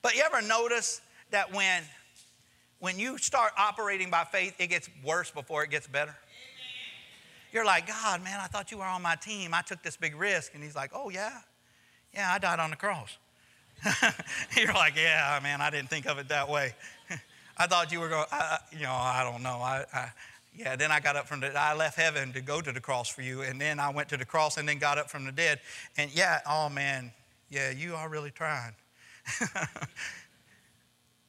[0.00, 1.82] But you ever notice that when,
[2.78, 6.14] when you start operating by faith, it gets worse before it gets better?
[7.52, 9.52] You're like, God, man, I thought you were on my team.
[9.52, 10.54] I took this big risk.
[10.54, 11.40] And he's like, oh, yeah?
[12.14, 13.18] Yeah, I died on the cross.
[14.56, 16.74] You're like, yeah, man, I didn't think of it that way.
[17.58, 19.58] I thought you were going, I, you know, I don't know.
[19.60, 20.10] I, I,
[20.58, 23.08] yeah, then I got up from the, I left heaven to go to the cross
[23.08, 23.42] for you.
[23.42, 25.60] And then I went to the cross and then got up from the dead.
[25.96, 27.12] And yeah, oh man,
[27.48, 28.74] yeah, you are really trying.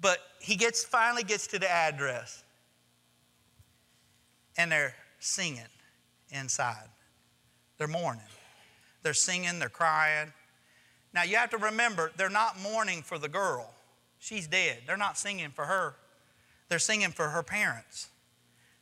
[0.01, 2.43] but he gets, finally gets to the address.
[4.57, 5.61] And they're singing
[6.31, 6.89] inside.
[7.77, 8.23] They're mourning.
[9.03, 10.33] They're singing, they're crying.
[11.13, 13.75] Now you have to remember, they're not mourning for the girl.
[14.17, 14.79] She's dead.
[14.87, 15.95] They're not singing for her.
[16.67, 18.08] They're singing for her parents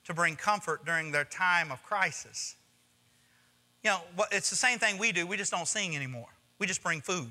[0.08, 2.56] to bring comfort during their time of crisis.
[3.84, 4.00] You know,
[4.32, 6.30] it's the same thing we do, we just don't sing anymore.
[6.60, 7.28] We just bring food.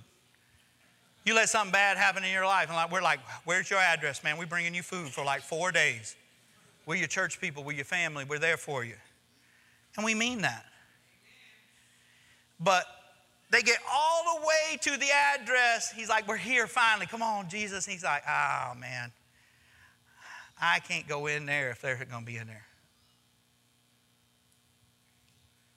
[1.25, 4.23] You let something bad happen in your life, and like, we're like, where's your address,
[4.23, 4.39] man?
[4.39, 6.15] We're bringing you food for like four days.
[6.85, 8.95] We're your church people, we're your family, we're there for you.
[9.97, 10.65] And we mean that.
[12.61, 12.85] But
[13.51, 15.91] they get all the way to the address.
[15.91, 17.07] He's like, We're here finally.
[17.07, 17.87] Come on, Jesus.
[17.87, 19.13] he's like, Oh, man.
[20.61, 22.67] I can't go in there if they're going to be in there.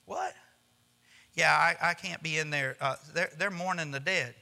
[0.06, 0.34] What?
[1.36, 2.76] Yeah, I, I can't be in there.
[2.82, 4.34] Uh, they're, they're mourning the dead.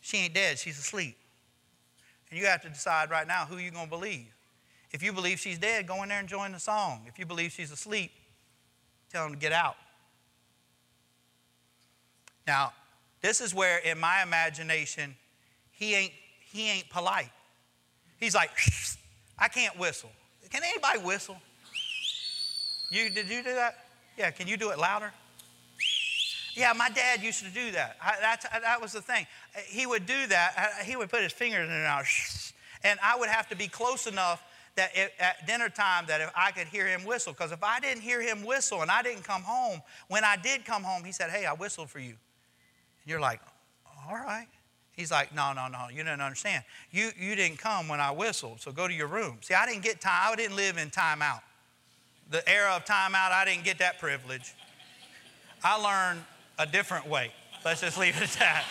[0.00, 1.16] She ain't dead, she's asleep.
[2.30, 4.26] And you have to decide right now who you're going to believe.
[4.90, 7.02] If you believe she's dead, go in there and join the song.
[7.06, 8.10] If you believe she's asleep,
[9.10, 9.76] tell them to get out.
[12.46, 12.72] Now,
[13.20, 15.14] this is where, in my imagination,
[15.70, 16.12] he ain't,
[16.50, 17.30] he ain't polite.
[18.18, 18.50] He's like,
[19.38, 20.10] I can't whistle.
[20.50, 21.36] Can anybody whistle?
[22.90, 23.86] You, did you do that?
[24.16, 25.12] Yeah, can you do it louder?
[26.54, 27.96] Yeah, my dad used to do that.
[28.02, 29.26] I, that's, that was the thing.
[29.66, 30.82] He would do that.
[30.84, 32.04] He would put his fingers in it out,
[32.82, 34.42] and I would have to be close enough
[34.74, 37.32] that it, at dinner time that if I could hear him whistle.
[37.32, 40.64] Because if I didn't hear him whistle and I didn't come home, when I did
[40.64, 43.40] come home, he said, "Hey, I whistled for you." And you're like,
[44.08, 44.48] "All right."
[44.98, 46.64] He's like, no, no, no, you didn't understand.
[46.90, 49.38] You, you didn't come when I whistled, so go to your room.
[49.42, 51.40] See, I didn't get time, I didn't live in timeout.
[52.32, 54.54] The era of timeout, I didn't get that privilege.
[55.62, 56.24] I learned
[56.58, 57.30] a different way.
[57.64, 58.64] Let's just leave it at that.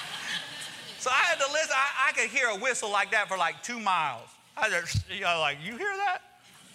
[1.00, 1.72] So I had to listen.
[1.72, 4.28] I, I could hear a whistle like that for like two miles.
[4.58, 6.20] I just, you know, like, you hear that?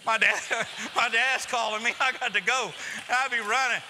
[0.06, 0.40] My dad,
[0.96, 1.92] my dad's calling me.
[2.00, 2.70] I got to go.
[3.10, 3.82] I'd be running.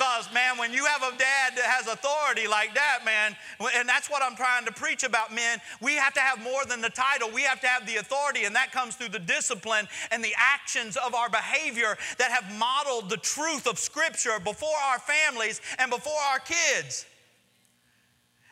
[0.00, 3.36] Because, man, when you have a dad that has authority like that, man,
[3.76, 6.80] and that's what I'm trying to preach about, men, we have to have more than
[6.80, 7.30] the title.
[7.30, 10.96] We have to have the authority, and that comes through the discipline and the actions
[10.96, 16.18] of our behavior that have modeled the truth of Scripture before our families and before
[16.32, 17.04] our kids.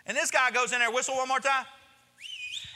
[0.04, 1.64] And this guy goes in there, whistle one more time.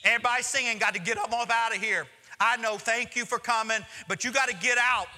[0.02, 2.06] Everybody singing, got to get up off out of here.
[2.40, 5.08] I know, thank you for coming, but you got to get out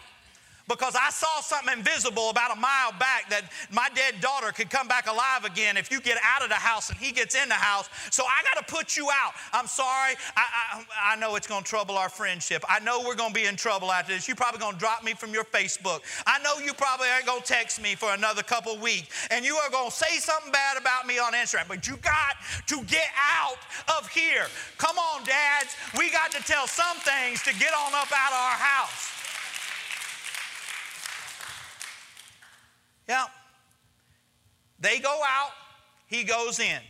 [0.68, 4.88] because I saw something invisible about a mile back that my dead daughter could come
[4.88, 7.54] back alive again if you get out of the house and he gets in the
[7.54, 7.88] house.
[8.10, 9.32] So I got to put you out.
[9.52, 10.14] I'm sorry.
[10.36, 12.64] I, I, I know it's going to trouble our friendship.
[12.68, 14.26] I know we're going to be in trouble after this.
[14.26, 16.00] You're probably going to drop me from your Facebook.
[16.26, 19.28] I know you probably aren't going to text me for another couple weeks.
[19.30, 21.68] And you are going to say something bad about me on Instagram.
[21.68, 22.36] But you got
[22.68, 23.58] to get out
[23.98, 24.46] of here.
[24.78, 25.76] Come on, dads.
[25.98, 29.13] We got to tell some things to get on up out of our house.
[33.08, 33.26] Yeah.
[34.80, 35.50] They go out,
[36.06, 36.80] he goes in.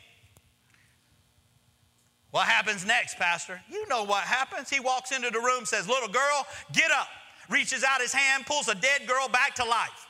[2.30, 3.60] What happens next, Pastor?
[3.70, 4.68] You know what happens.
[4.68, 7.06] He walks into the room, says, Little girl, get up.
[7.48, 10.08] Reaches out his hand, pulls a dead girl back to life.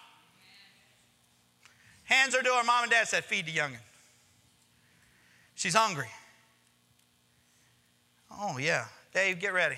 [2.04, 3.78] Hands her to her mom and dad, said, Feed the youngin'.
[5.54, 6.08] She's hungry.
[8.30, 8.86] Oh, yeah.
[9.12, 9.76] Dave, get ready.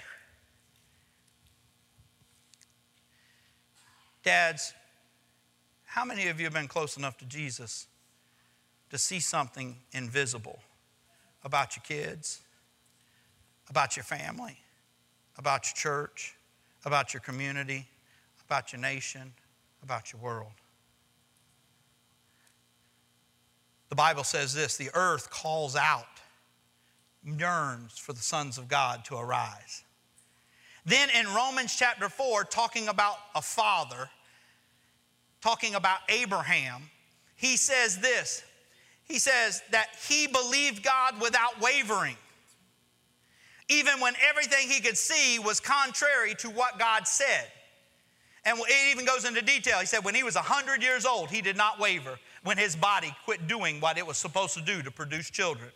[4.22, 4.72] Dads,
[5.96, 7.86] how many of you have been close enough to Jesus
[8.90, 10.58] to see something invisible
[11.42, 12.42] about your kids,
[13.70, 14.58] about your family,
[15.38, 16.34] about your church,
[16.84, 17.88] about your community,
[18.46, 19.32] about your nation,
[19.82, 20.52] about your world?
[23.88, 26.20] The Bible says this the earth calls out,
[27.24, 29.82] yearns for the sons of God to arise.
[30.84, 34.10] Then in Romans chapter 4, talking about a father,
[35.40, 36.82] talking about Abraham,
[37.36, 38.42] he says this.
[39.04, 42.16] He says that he believed God without wavering,
[43.68, 47.46] even when everything he could see was contrary to what God said.
[48.44, 49.78] And it even goes into detail.
[49.80, 53.14] He said when he was 100 years old, he did not waver when his body
[53.24, 55.70] quit doing what it was supposed to do to produce children.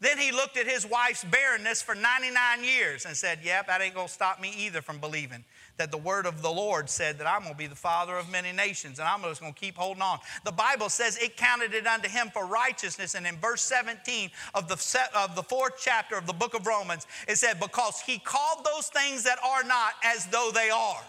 [0.00, 3.94] Then he looked at his wife's barrenness for 99 years and said, Yep, that ain't
[3.94, 5.44] gonna stop me either from believing
[5.78, 8.52] that the word of the Lord said that I'm gonna be the father of many
[8.52, 10.18] nations and I'm just gonna keep holding on.
[10.44, 13.14] The Bible says it counted it unto him for righteousness.
[13.14, 17.06] And in verse 17 of the, of the fourth chapter of the book of Romans,
[17.26, 21.02] it said, Because he called those things that are not as though they are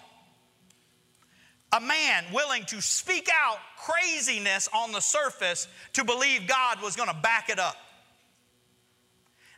[1.74, 7.10] a man willing to speak out craziness on the surface to believe God was going
[7.10, 7.76] to back it up.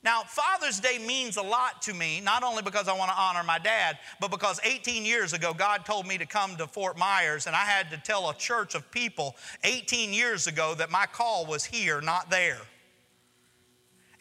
[0.06, 3.44] Now, Father's Day means a lot to me, not only because I want to honor
[3.44, 7.48] my dad, but because 18 years ago, God told me to come to Fort Myers,
[7.48, 11.48] and I had to tell a church of people 18 years ago that my call
[11.48, 12.62] was here, not there.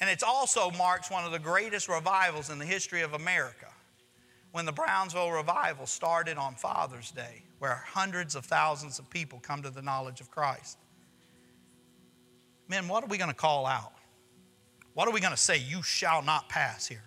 [0.00, 3.70] And it also marks one of the greatest revivals in the history of America
[4.52, 9.62] when the Brownsville revival started on Father's Day where hundreds of thousands of people come
[9.62, 10.78] to the knowledge of Christ.
[12.68, 13.93] Men, what are we going to call out?
[14.94, 15.58] What are we going to say?
[15.58, 17.02] You shall not pass here.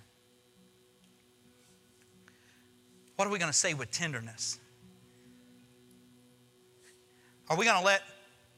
[3.16, 4.60] What are we going to say with tenderness?
[7.50, 8.04] Are we going to let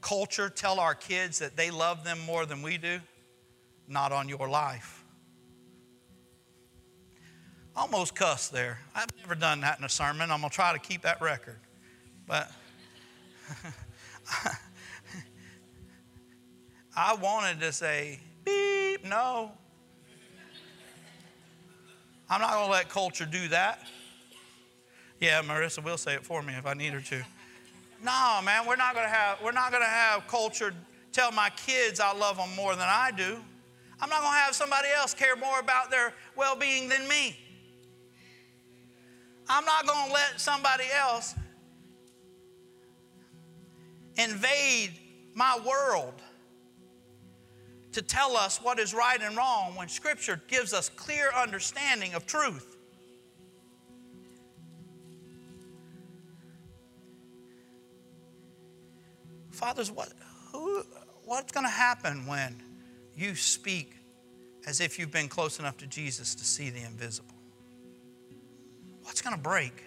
[0.01, 2.99] culture tell our kids that they love them more than we do?
[3.88, 5.05] Not on your life.
[7.75, 8.80] Almost cussed there.
[8.93, 10.32] I've never done that in a sermon.
[10.32, 11.59] I'm going to try to keep that record.
[12.27, 12.51] But
[16.97, 18.19] I wanted to say,
[19.04, 19.52] no.
[22.30, 23.88] I'm not going to let culture do that.
[25.20, 27.24] Yeah, Marissa will say it for me if I need her to.
[28.04, 30.74] No, man, we're not going to have we're not going to have culture
[31.12, 33.38] tell my kids I love them more than I do.
[34.02, 37.38] I'm not going to have somebody else care more about their well-being than me.
[39.50, 41.36] I'm not going to let somebody else
[44.16, 44.91] invade
[45.34, 46.14] my world
[47.93, 52.25] to tell us what is right and wrong when Scripture gives us clear understanding of
[52.25, 52.77] truth.
[59.51, 60.13] Fathers, what,
[60.51, 60.83] who,
[61.25, 62.55] what's going to happen when
[63.15, 63.95] you speak
[64.65, 67.35] as if you've been close enough to Jesus to see the invisible?
[69.03, 69.83] What's going to break?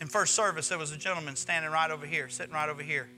[0.00, 3.08] In first service, there was a gentleman standing right over here, sitting right over here.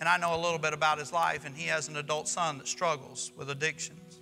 [0.00, 2.58] And I know a little bit about his life, and he has an adult son
[2.58, 4.20] that struggles with addictions.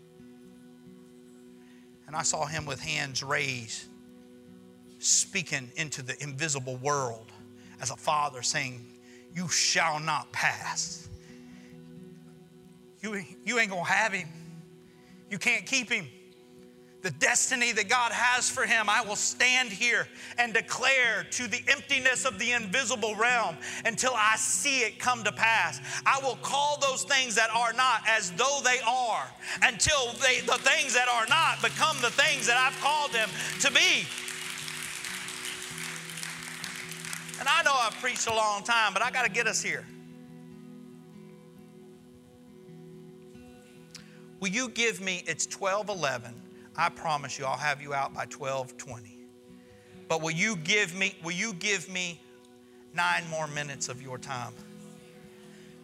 [2.09, 3.85] And I saw him with hands raised,
[4.99, 7.31] speaking into the invisible world
[7.81, 8.85] as a father saying,
[9.35, 11.09] You shall not pass.
[13.01, 14.29] You, you ain't gonna have him.
[15.31, 16.09] You can't keep him
[17.03, 21.63] the destiny that God has for him, I will stand here and declare to the
[21.69, 25.81] emptiness of the invisible realm until I see it come to pass.
[26.05, 29.29] I will call those things that are not as though they are
[29.63, 33.29] until they, the things that are not become the things that I've called them
[33.61, 34.05] to be.
[37.39, 39.87] And I know I've preached a long time, but I got to get us here.
[44.41, 46.48] Will you give me, it's 1211
[46.79, 49.17] I promise you I'll have you out by 12:20.
[50.09, 52.21] But will you give me will you give me
[52.95, 54.55] 9 more minutes of your time?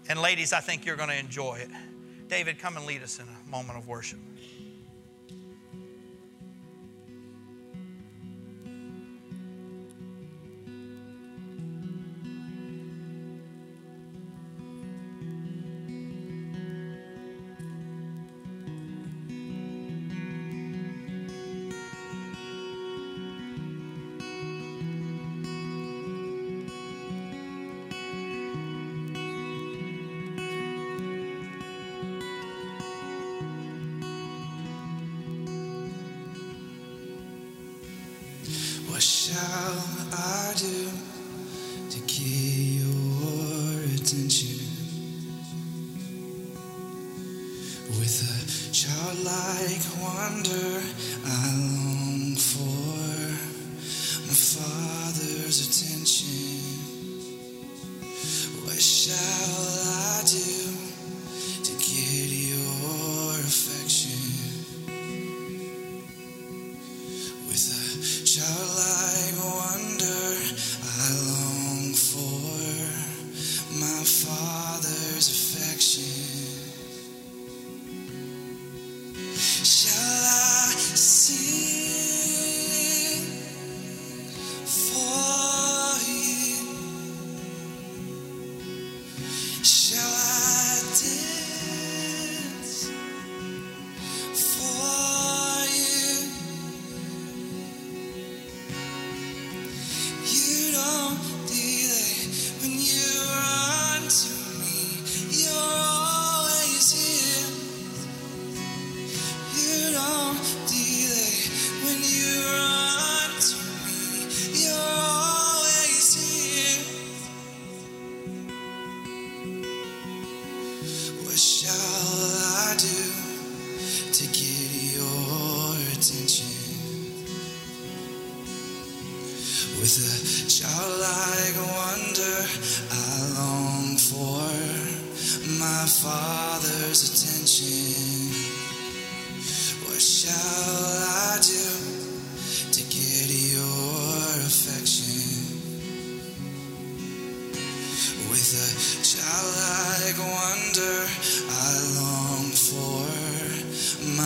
[0.08, 1.70] And ladies, I think you're going to enjoy it.
[2.28, 4.18] David, come and lead us in a moment of worship.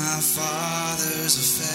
[0.08, 1.67] My Father's affection.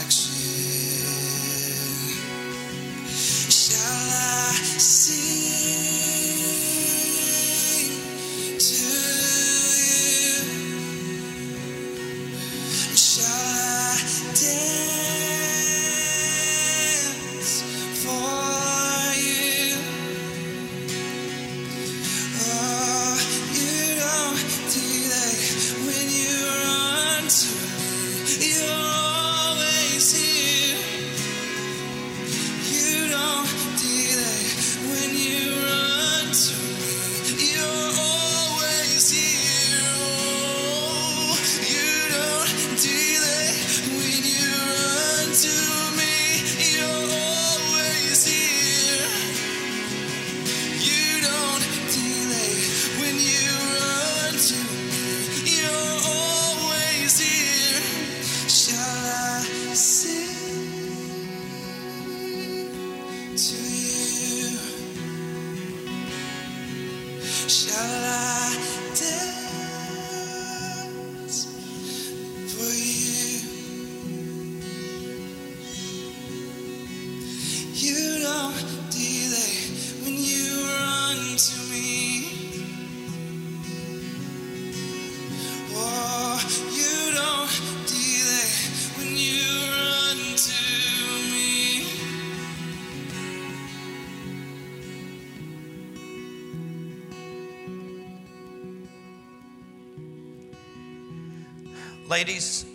[102.13, 102.67] Ladies,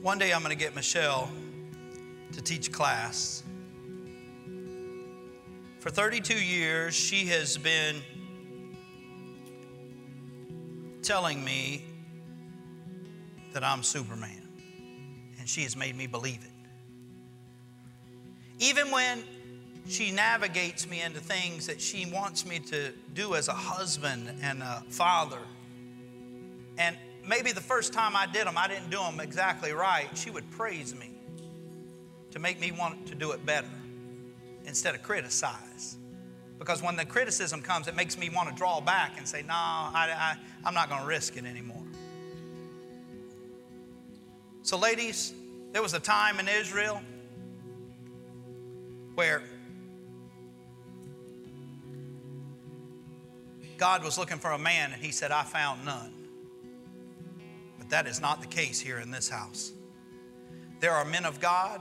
[0.00, 1.30] one day I'm going to get Michelle
[2.32, 3.42] to teach class.
[5.80, 7.96] For 32 years, she has been
[11.02, 11.84] telling me
[13.52, 14.48] that I'm Superman,
[15.38, 16.50] and she has made me believe it.
[18.58, 19.22] Even when
[19.86, 24.62] she navigates me into things that she wants me to do as a husband and
[24.62, 25.40] a father,
[26.78, 26.96] and
[27.26, 30.50] maybe the first time I did them, I didn't do them exactly right, she would
[30.50, 31.10] praise me
[32.30, 33.68] to make me want to do it better
[34.64, 35.96] instead of criticize.
[36.58, 39.52] Because when the criticism comes, it makes me want to draw back and say, No,
[39.52, 41.82] I, I, I'm not going to risk it anymore.
[44.62, 45.34] So, ladies,
[45.72, 47.02] there was a time in Israel
[49.16, 49.42] where
[53.76, 56.21] God was looking for a man and he said, I found none.
[57.92, 59.74] That is not the case here in this house.
[60.80, 61.78] There are men of God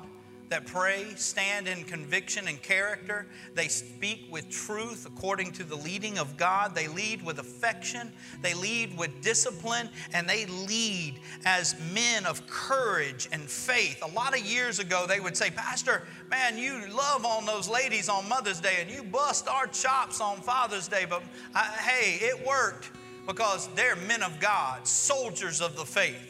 [0.50, 3.28] that pray, stand in conviction and character.
[3.54, 6.76] They speak with truth according to the leading of God.
[6.76, 8.12] They lead with affection.
[8.42, 9.88] They lead with discipline.
[10.14, 14.04] And they lead as men of courage and faith.
[14.04, 18.10] A lot of years ago, they would say, Pastor, man, you love on those ladies
[18.10, 21.06] on Mother's Day and you bust our chops on Father's Day.
[21.10, 21.24] But
[21.56, 22.92] I, hey, it worked
[23.28, 26.28] because they're men of God, soldiers of the faith.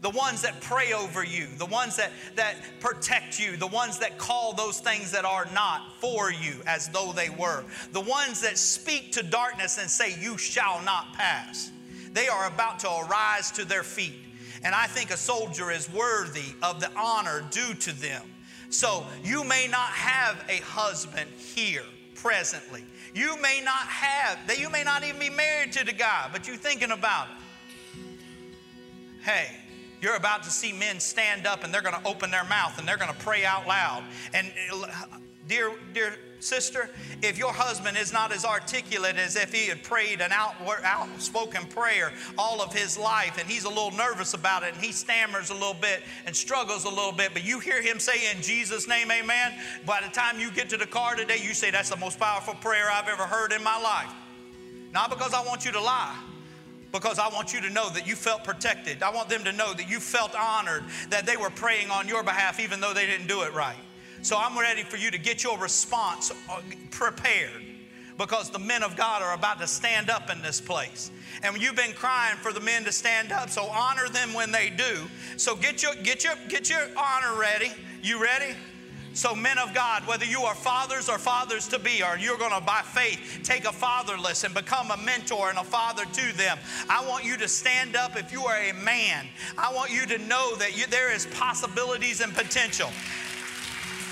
[0.00, 4.16] the ones that pray over you, the ones that, that protect you, the ones that
[4.16, 8.56] call those things that are not for you as though they were, the ones that
[8.56, 11.72] speak to darkness and say, You shall not pass.
[12.12, 14.14] They are about to arise to their feet.
[14.62, 18.22] And I think a soldier is worthy of the honor due to them.
[18.70, 21.84] So you may not have a husband here
[22.22, 22.84] presently.
[23.14, 26.46] You may not have, that you may not even be married to the guy, but
[26.46, 28.04] you're thinking about it.
[29.22, 29.48] Hey,
[30.00, 32.86] you're about to see men stand up and they're going to open their mouth and
[32.86, 34.04] they're going to pray out loud.
[34.32, 34.86] And uh,
[35.48, 36.90] dear, dear sister,
[37.22, 41.66] if your husband is not as articulate as if he had prayed an outward, outspoken
[41.66, 45.50] prayer all of his life, and he's a little nervous about it, and he stammers
[45.50, 48.88] a little bit and struggles a little bit, but you hear him say, In Jesus'
[48.88, 49.54] name, amen.
[49.86, 52.54] By the time you get to the car today, you say, That's the most powerful
[52.54, 54.12] prayer I've ever heard in my life.
[54.92, 56.16] Not because I want you to lie
[56.92, 59.02] because I want you to know that you felt protected.
[59.02, 62.22] I want them to know that you felt honored, that they were praying on your
[62.22, 63.76] behalf, even though they didn't do it right.
[64.22, 66.60] So I'm ready for you to get your response uh,
[66.90, 67.62] prepared
[68.16, 71.10] because the men of God are about to stand up in this place.
[71.42, 74.70] And you've been crying for the men to stand up, so honor them when they
[74.70, 75.08] do.
[75.36, 77.70] So get your get your get your honor ready.
[78.02, 78.54] You ready?
[79.18, 82.52] So, men of God, whether you are fathers or fathers to be, or you're going
[82.52, 86.56] to, by faith, take a fatherless and become a mentor and a father to them,
[86.88, 89.26] I want you to stand up if you are a man.
[89.56, 92.90] I want you to know that you, there is possibilities and potential.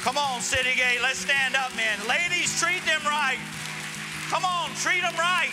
[0.06, 1.98] Come on, City Gate, let's stand up, men.
[2.08, 3.38] Ladies, treat them right.
[4.30, 5.50] Come on, treat them right.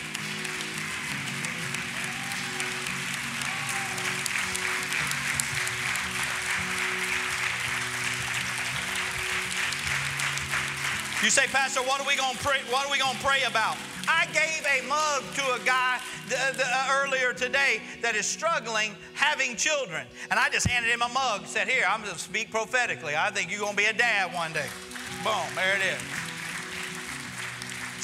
[11.20, 12.60] You say, Pastor, what are we to pray?
[12.70, 13.76] What are we to pray about?
[14.08, 18.94] I gave a mug to a guy the, the, uh, earlier today that is struggling
[19.14, 21.46] having children, and I just handed him a mug.
[21.46, 23.14] Said, "Here, I'm going to speak prophetically.
[23.16, 24.66] I think you're going to be a dad one day."
[25.22, 26.00] Boom, there it is.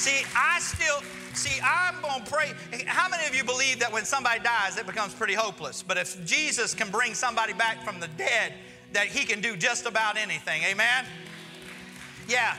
[0.01, 1.01] See, I still
[1.33, 1.59] see.
[1.63, 2.53] I'm going to pray.
[2.87, 5.83] How many of you believe that when somebody dies, it becomes pretty hopeless?
[5.83, 8.53] But if Jesus can bring somebody back from the dead,
[8.93, 10.63] that He can do just about anything.
[10.63, 11.05] Amen.
[12.27, 12.55] Yeah,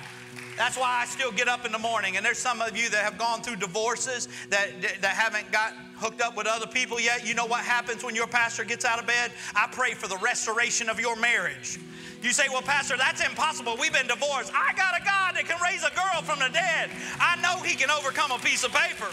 [0.57, 2.17] that's why I still get up in the morning.
[2.17, 4.69] And there's some of you that have gone through divorces that,
[5.01, 7.27] that haven't got hooked up with other people yet.
[7.27, 9.33] You know what happens when your pastor gets out of bed?
[9.55, 11.79] I pray for the restoration of your marriage.
[12.23, 13.77] You say, Well, Pastor, that's impossible.
[13.81, 14.53] We've been divorced.
[14.55, 16.91] I got a God that can raise a girl from the dead.
[17.19, 19.09] I know He can overcome a piece of paper.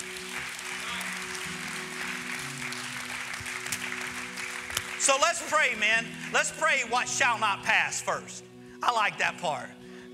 [4.99, 6.05] So let's pray, man.
[6.33, 8.43] Let's pray what shall not pass first.
[8.83, 9.69] I like that part.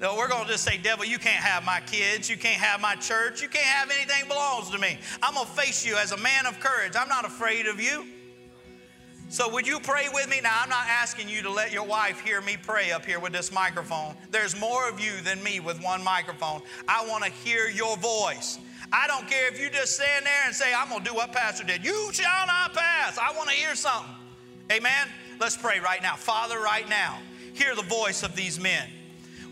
[0.06, 2.30] No, we're going to just say, devil, you can't have my kids.
[2.30, 3.42] You can't have my church.
[3.42, 5.00] You can't have anything belongs to me.
[5.24, 6.94] I'm going to face you as a man of courage.
[6.96, 8.06] I'm not afraid of you.
[9.30, 10.42] So, would you pray with me?
[10.44, 13.34] Now, I'm not asking you to let your wife hear me pray up here with
[13.34, 14.16] this microphone.
[14.30, 16.62] There's more of you than me with one microphone.
[16.88, 18.60] I want to hear your voice.
[18.94, 21.32] I don't care if you just stand there and say, I'm going to do what
[21.32, 21.84] Pastor did.
[21.84, 23.18] You shall not pass.
[23.18, 24.14] I want to hear something.
[24.72, 25.08] Amen?
[25.40, 26.16] Let's pray right now.
[26.16, 27.18] Father, right now,
[27.56, 28.88] hear the voice of these men.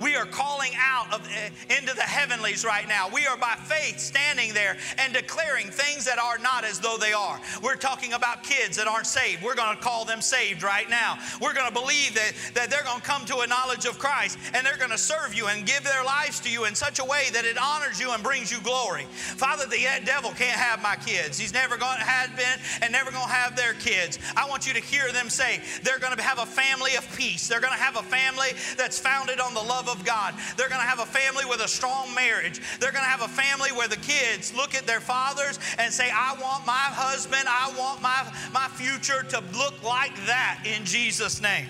[0.04, 3.10] We are calling out of, uh, into the heavenlies right now.
[3.14, 7.14] We are by faith standing there and declaring things that are not as though they
[7.14, 7.40] are.
[7.62, 9.44] We're talking about kids that aren't saved.
[9.44, 11.20] We're going to call them saved right now.
[11.42, 14.38] We're going to believe that, that they're going to come to a knowledge of Christ
[14.54, 17.06] and they're going to serve you and give their lives to you in such a
[17.06, 19.04] way that it honors you and brings you glory.
[19.12, 21.40] Father, the devil can't have my kids.
[21.40, 24.20] He's never going to have been and never going to have their kids.
[24.36, 27.48] I want you to hear them say they're going to have a family of peace.
[27.48, 30.34] They're going to have a family that's founded on the love love of God.
[30.58, 32.60] They're going to have a family with a strong marriage.
[32.80, 36.10] They're going to have a family where the kids look at their fathers and say,
[36.14, 41.42] I want my husband, I want my, my future to look like that in Jesus'
[41.42, 41.68] name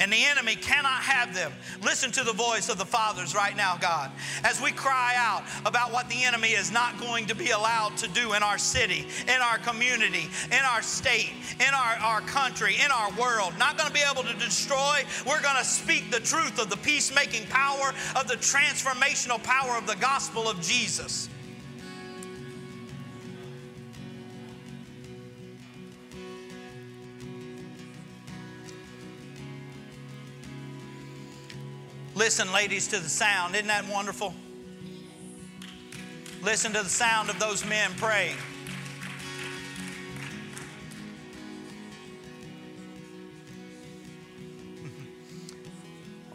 [0.00, 1.52] and the enemy cannot have them.
[1.82, 4.10] Listen to the voice of the fathers right now, God,
[4.42, 8.08] as we cry out about what the enemy is not going to be allowed to
[8.08, 11.30] do in our city, in our community, in our state,
[11.60, 13.52] in our, our country, in our world.
[13.58, 15.04] Not going to be able to destroy.
[15.26, 19.86] We're going to speak the truth of the peacemaking power, of the transformational power of
[19.86, 21.28] the gospel of Jesus.
[32.20, 33.54] Listen, ladies, to the sound.
[33.54, 34.34] Isn't that wonderful?
[36.42, 38.36] Listen to the sound of those men praying.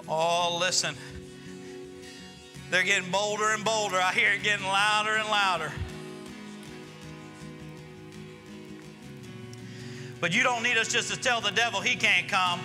[0.07, 0.95] Oh, listen.
[2.71, 3.97] They're getting bolder and bolder.
[3.97, 5.71] I hear it getting louder and louder.
[10.19, 12.59] But you don't need us just to tell the devil he can't come.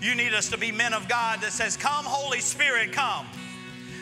[0.00, 3.26] You need us to be men of God that says, Come, Holy Spirit, come.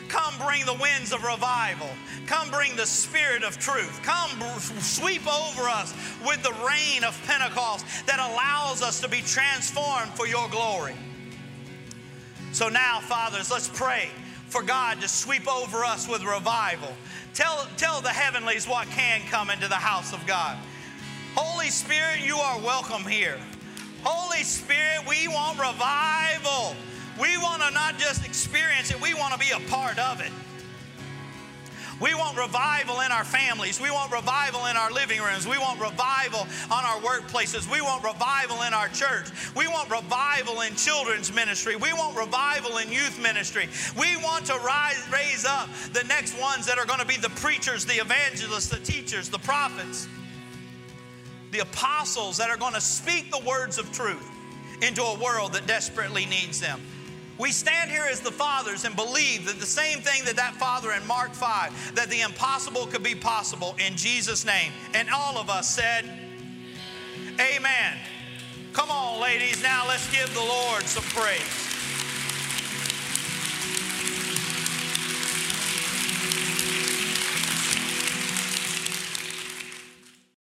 [0.07, 1.89] Come bring the winds of revival.
[2.25, 4.01] Come bring the spirit of truth.
[4.01, 4.41] Come
[4.79, 5.93] sweep over us
[6.25, 10.95] with the rain of Pentecost that allows us to be transformed for your glory.
[12.53, 14.09] So now, fathers, let's pray
[14.47, 16.95] for God to sweep over us with revival.
[17.35, 20.57] Tell, tell the heavenlies what can come into the house of God.
[21.35, 23.37] Holy Spirit, you are welcome here.
[24.03, 26.75] Holy Spirit, we want revival.
[27.19, 30.31] We want to not just experience it, we want to be a part of it.
[31.99, 33.81] We want revival in our families.
[33.81, 35.45] We want revival in our living rooms.
[35.45, 37.69] We want revival on our workplaces.
[37.69, 39.27] We want revival in our church.
[39.55, 41.75] We want revival in children's ministry.
[41.75, 43.67] We want revival in youth ministry.
[43.99, 47.29] We want to rise, raise up the next ones that are going to be the
[47.31, 50.07] preachers, the evangelists, the teachers, the prophets,
[51.51, 54.29] the apostles that are going to speak the words of truth
[54.81, 56.81] into a world that desperately needs them.
[57.37, 60.91] We stand here as the fathers and believe that the same thing that that father
[60.91, 64.73] in Mark 5, that the impossible could be possible in Jesus' name.
[64.93, 66.03] And all of us said,
[67.39, 67.97] Amen.
[68.73, 71.68] Come on, ladies, now let's give the Lord some praise.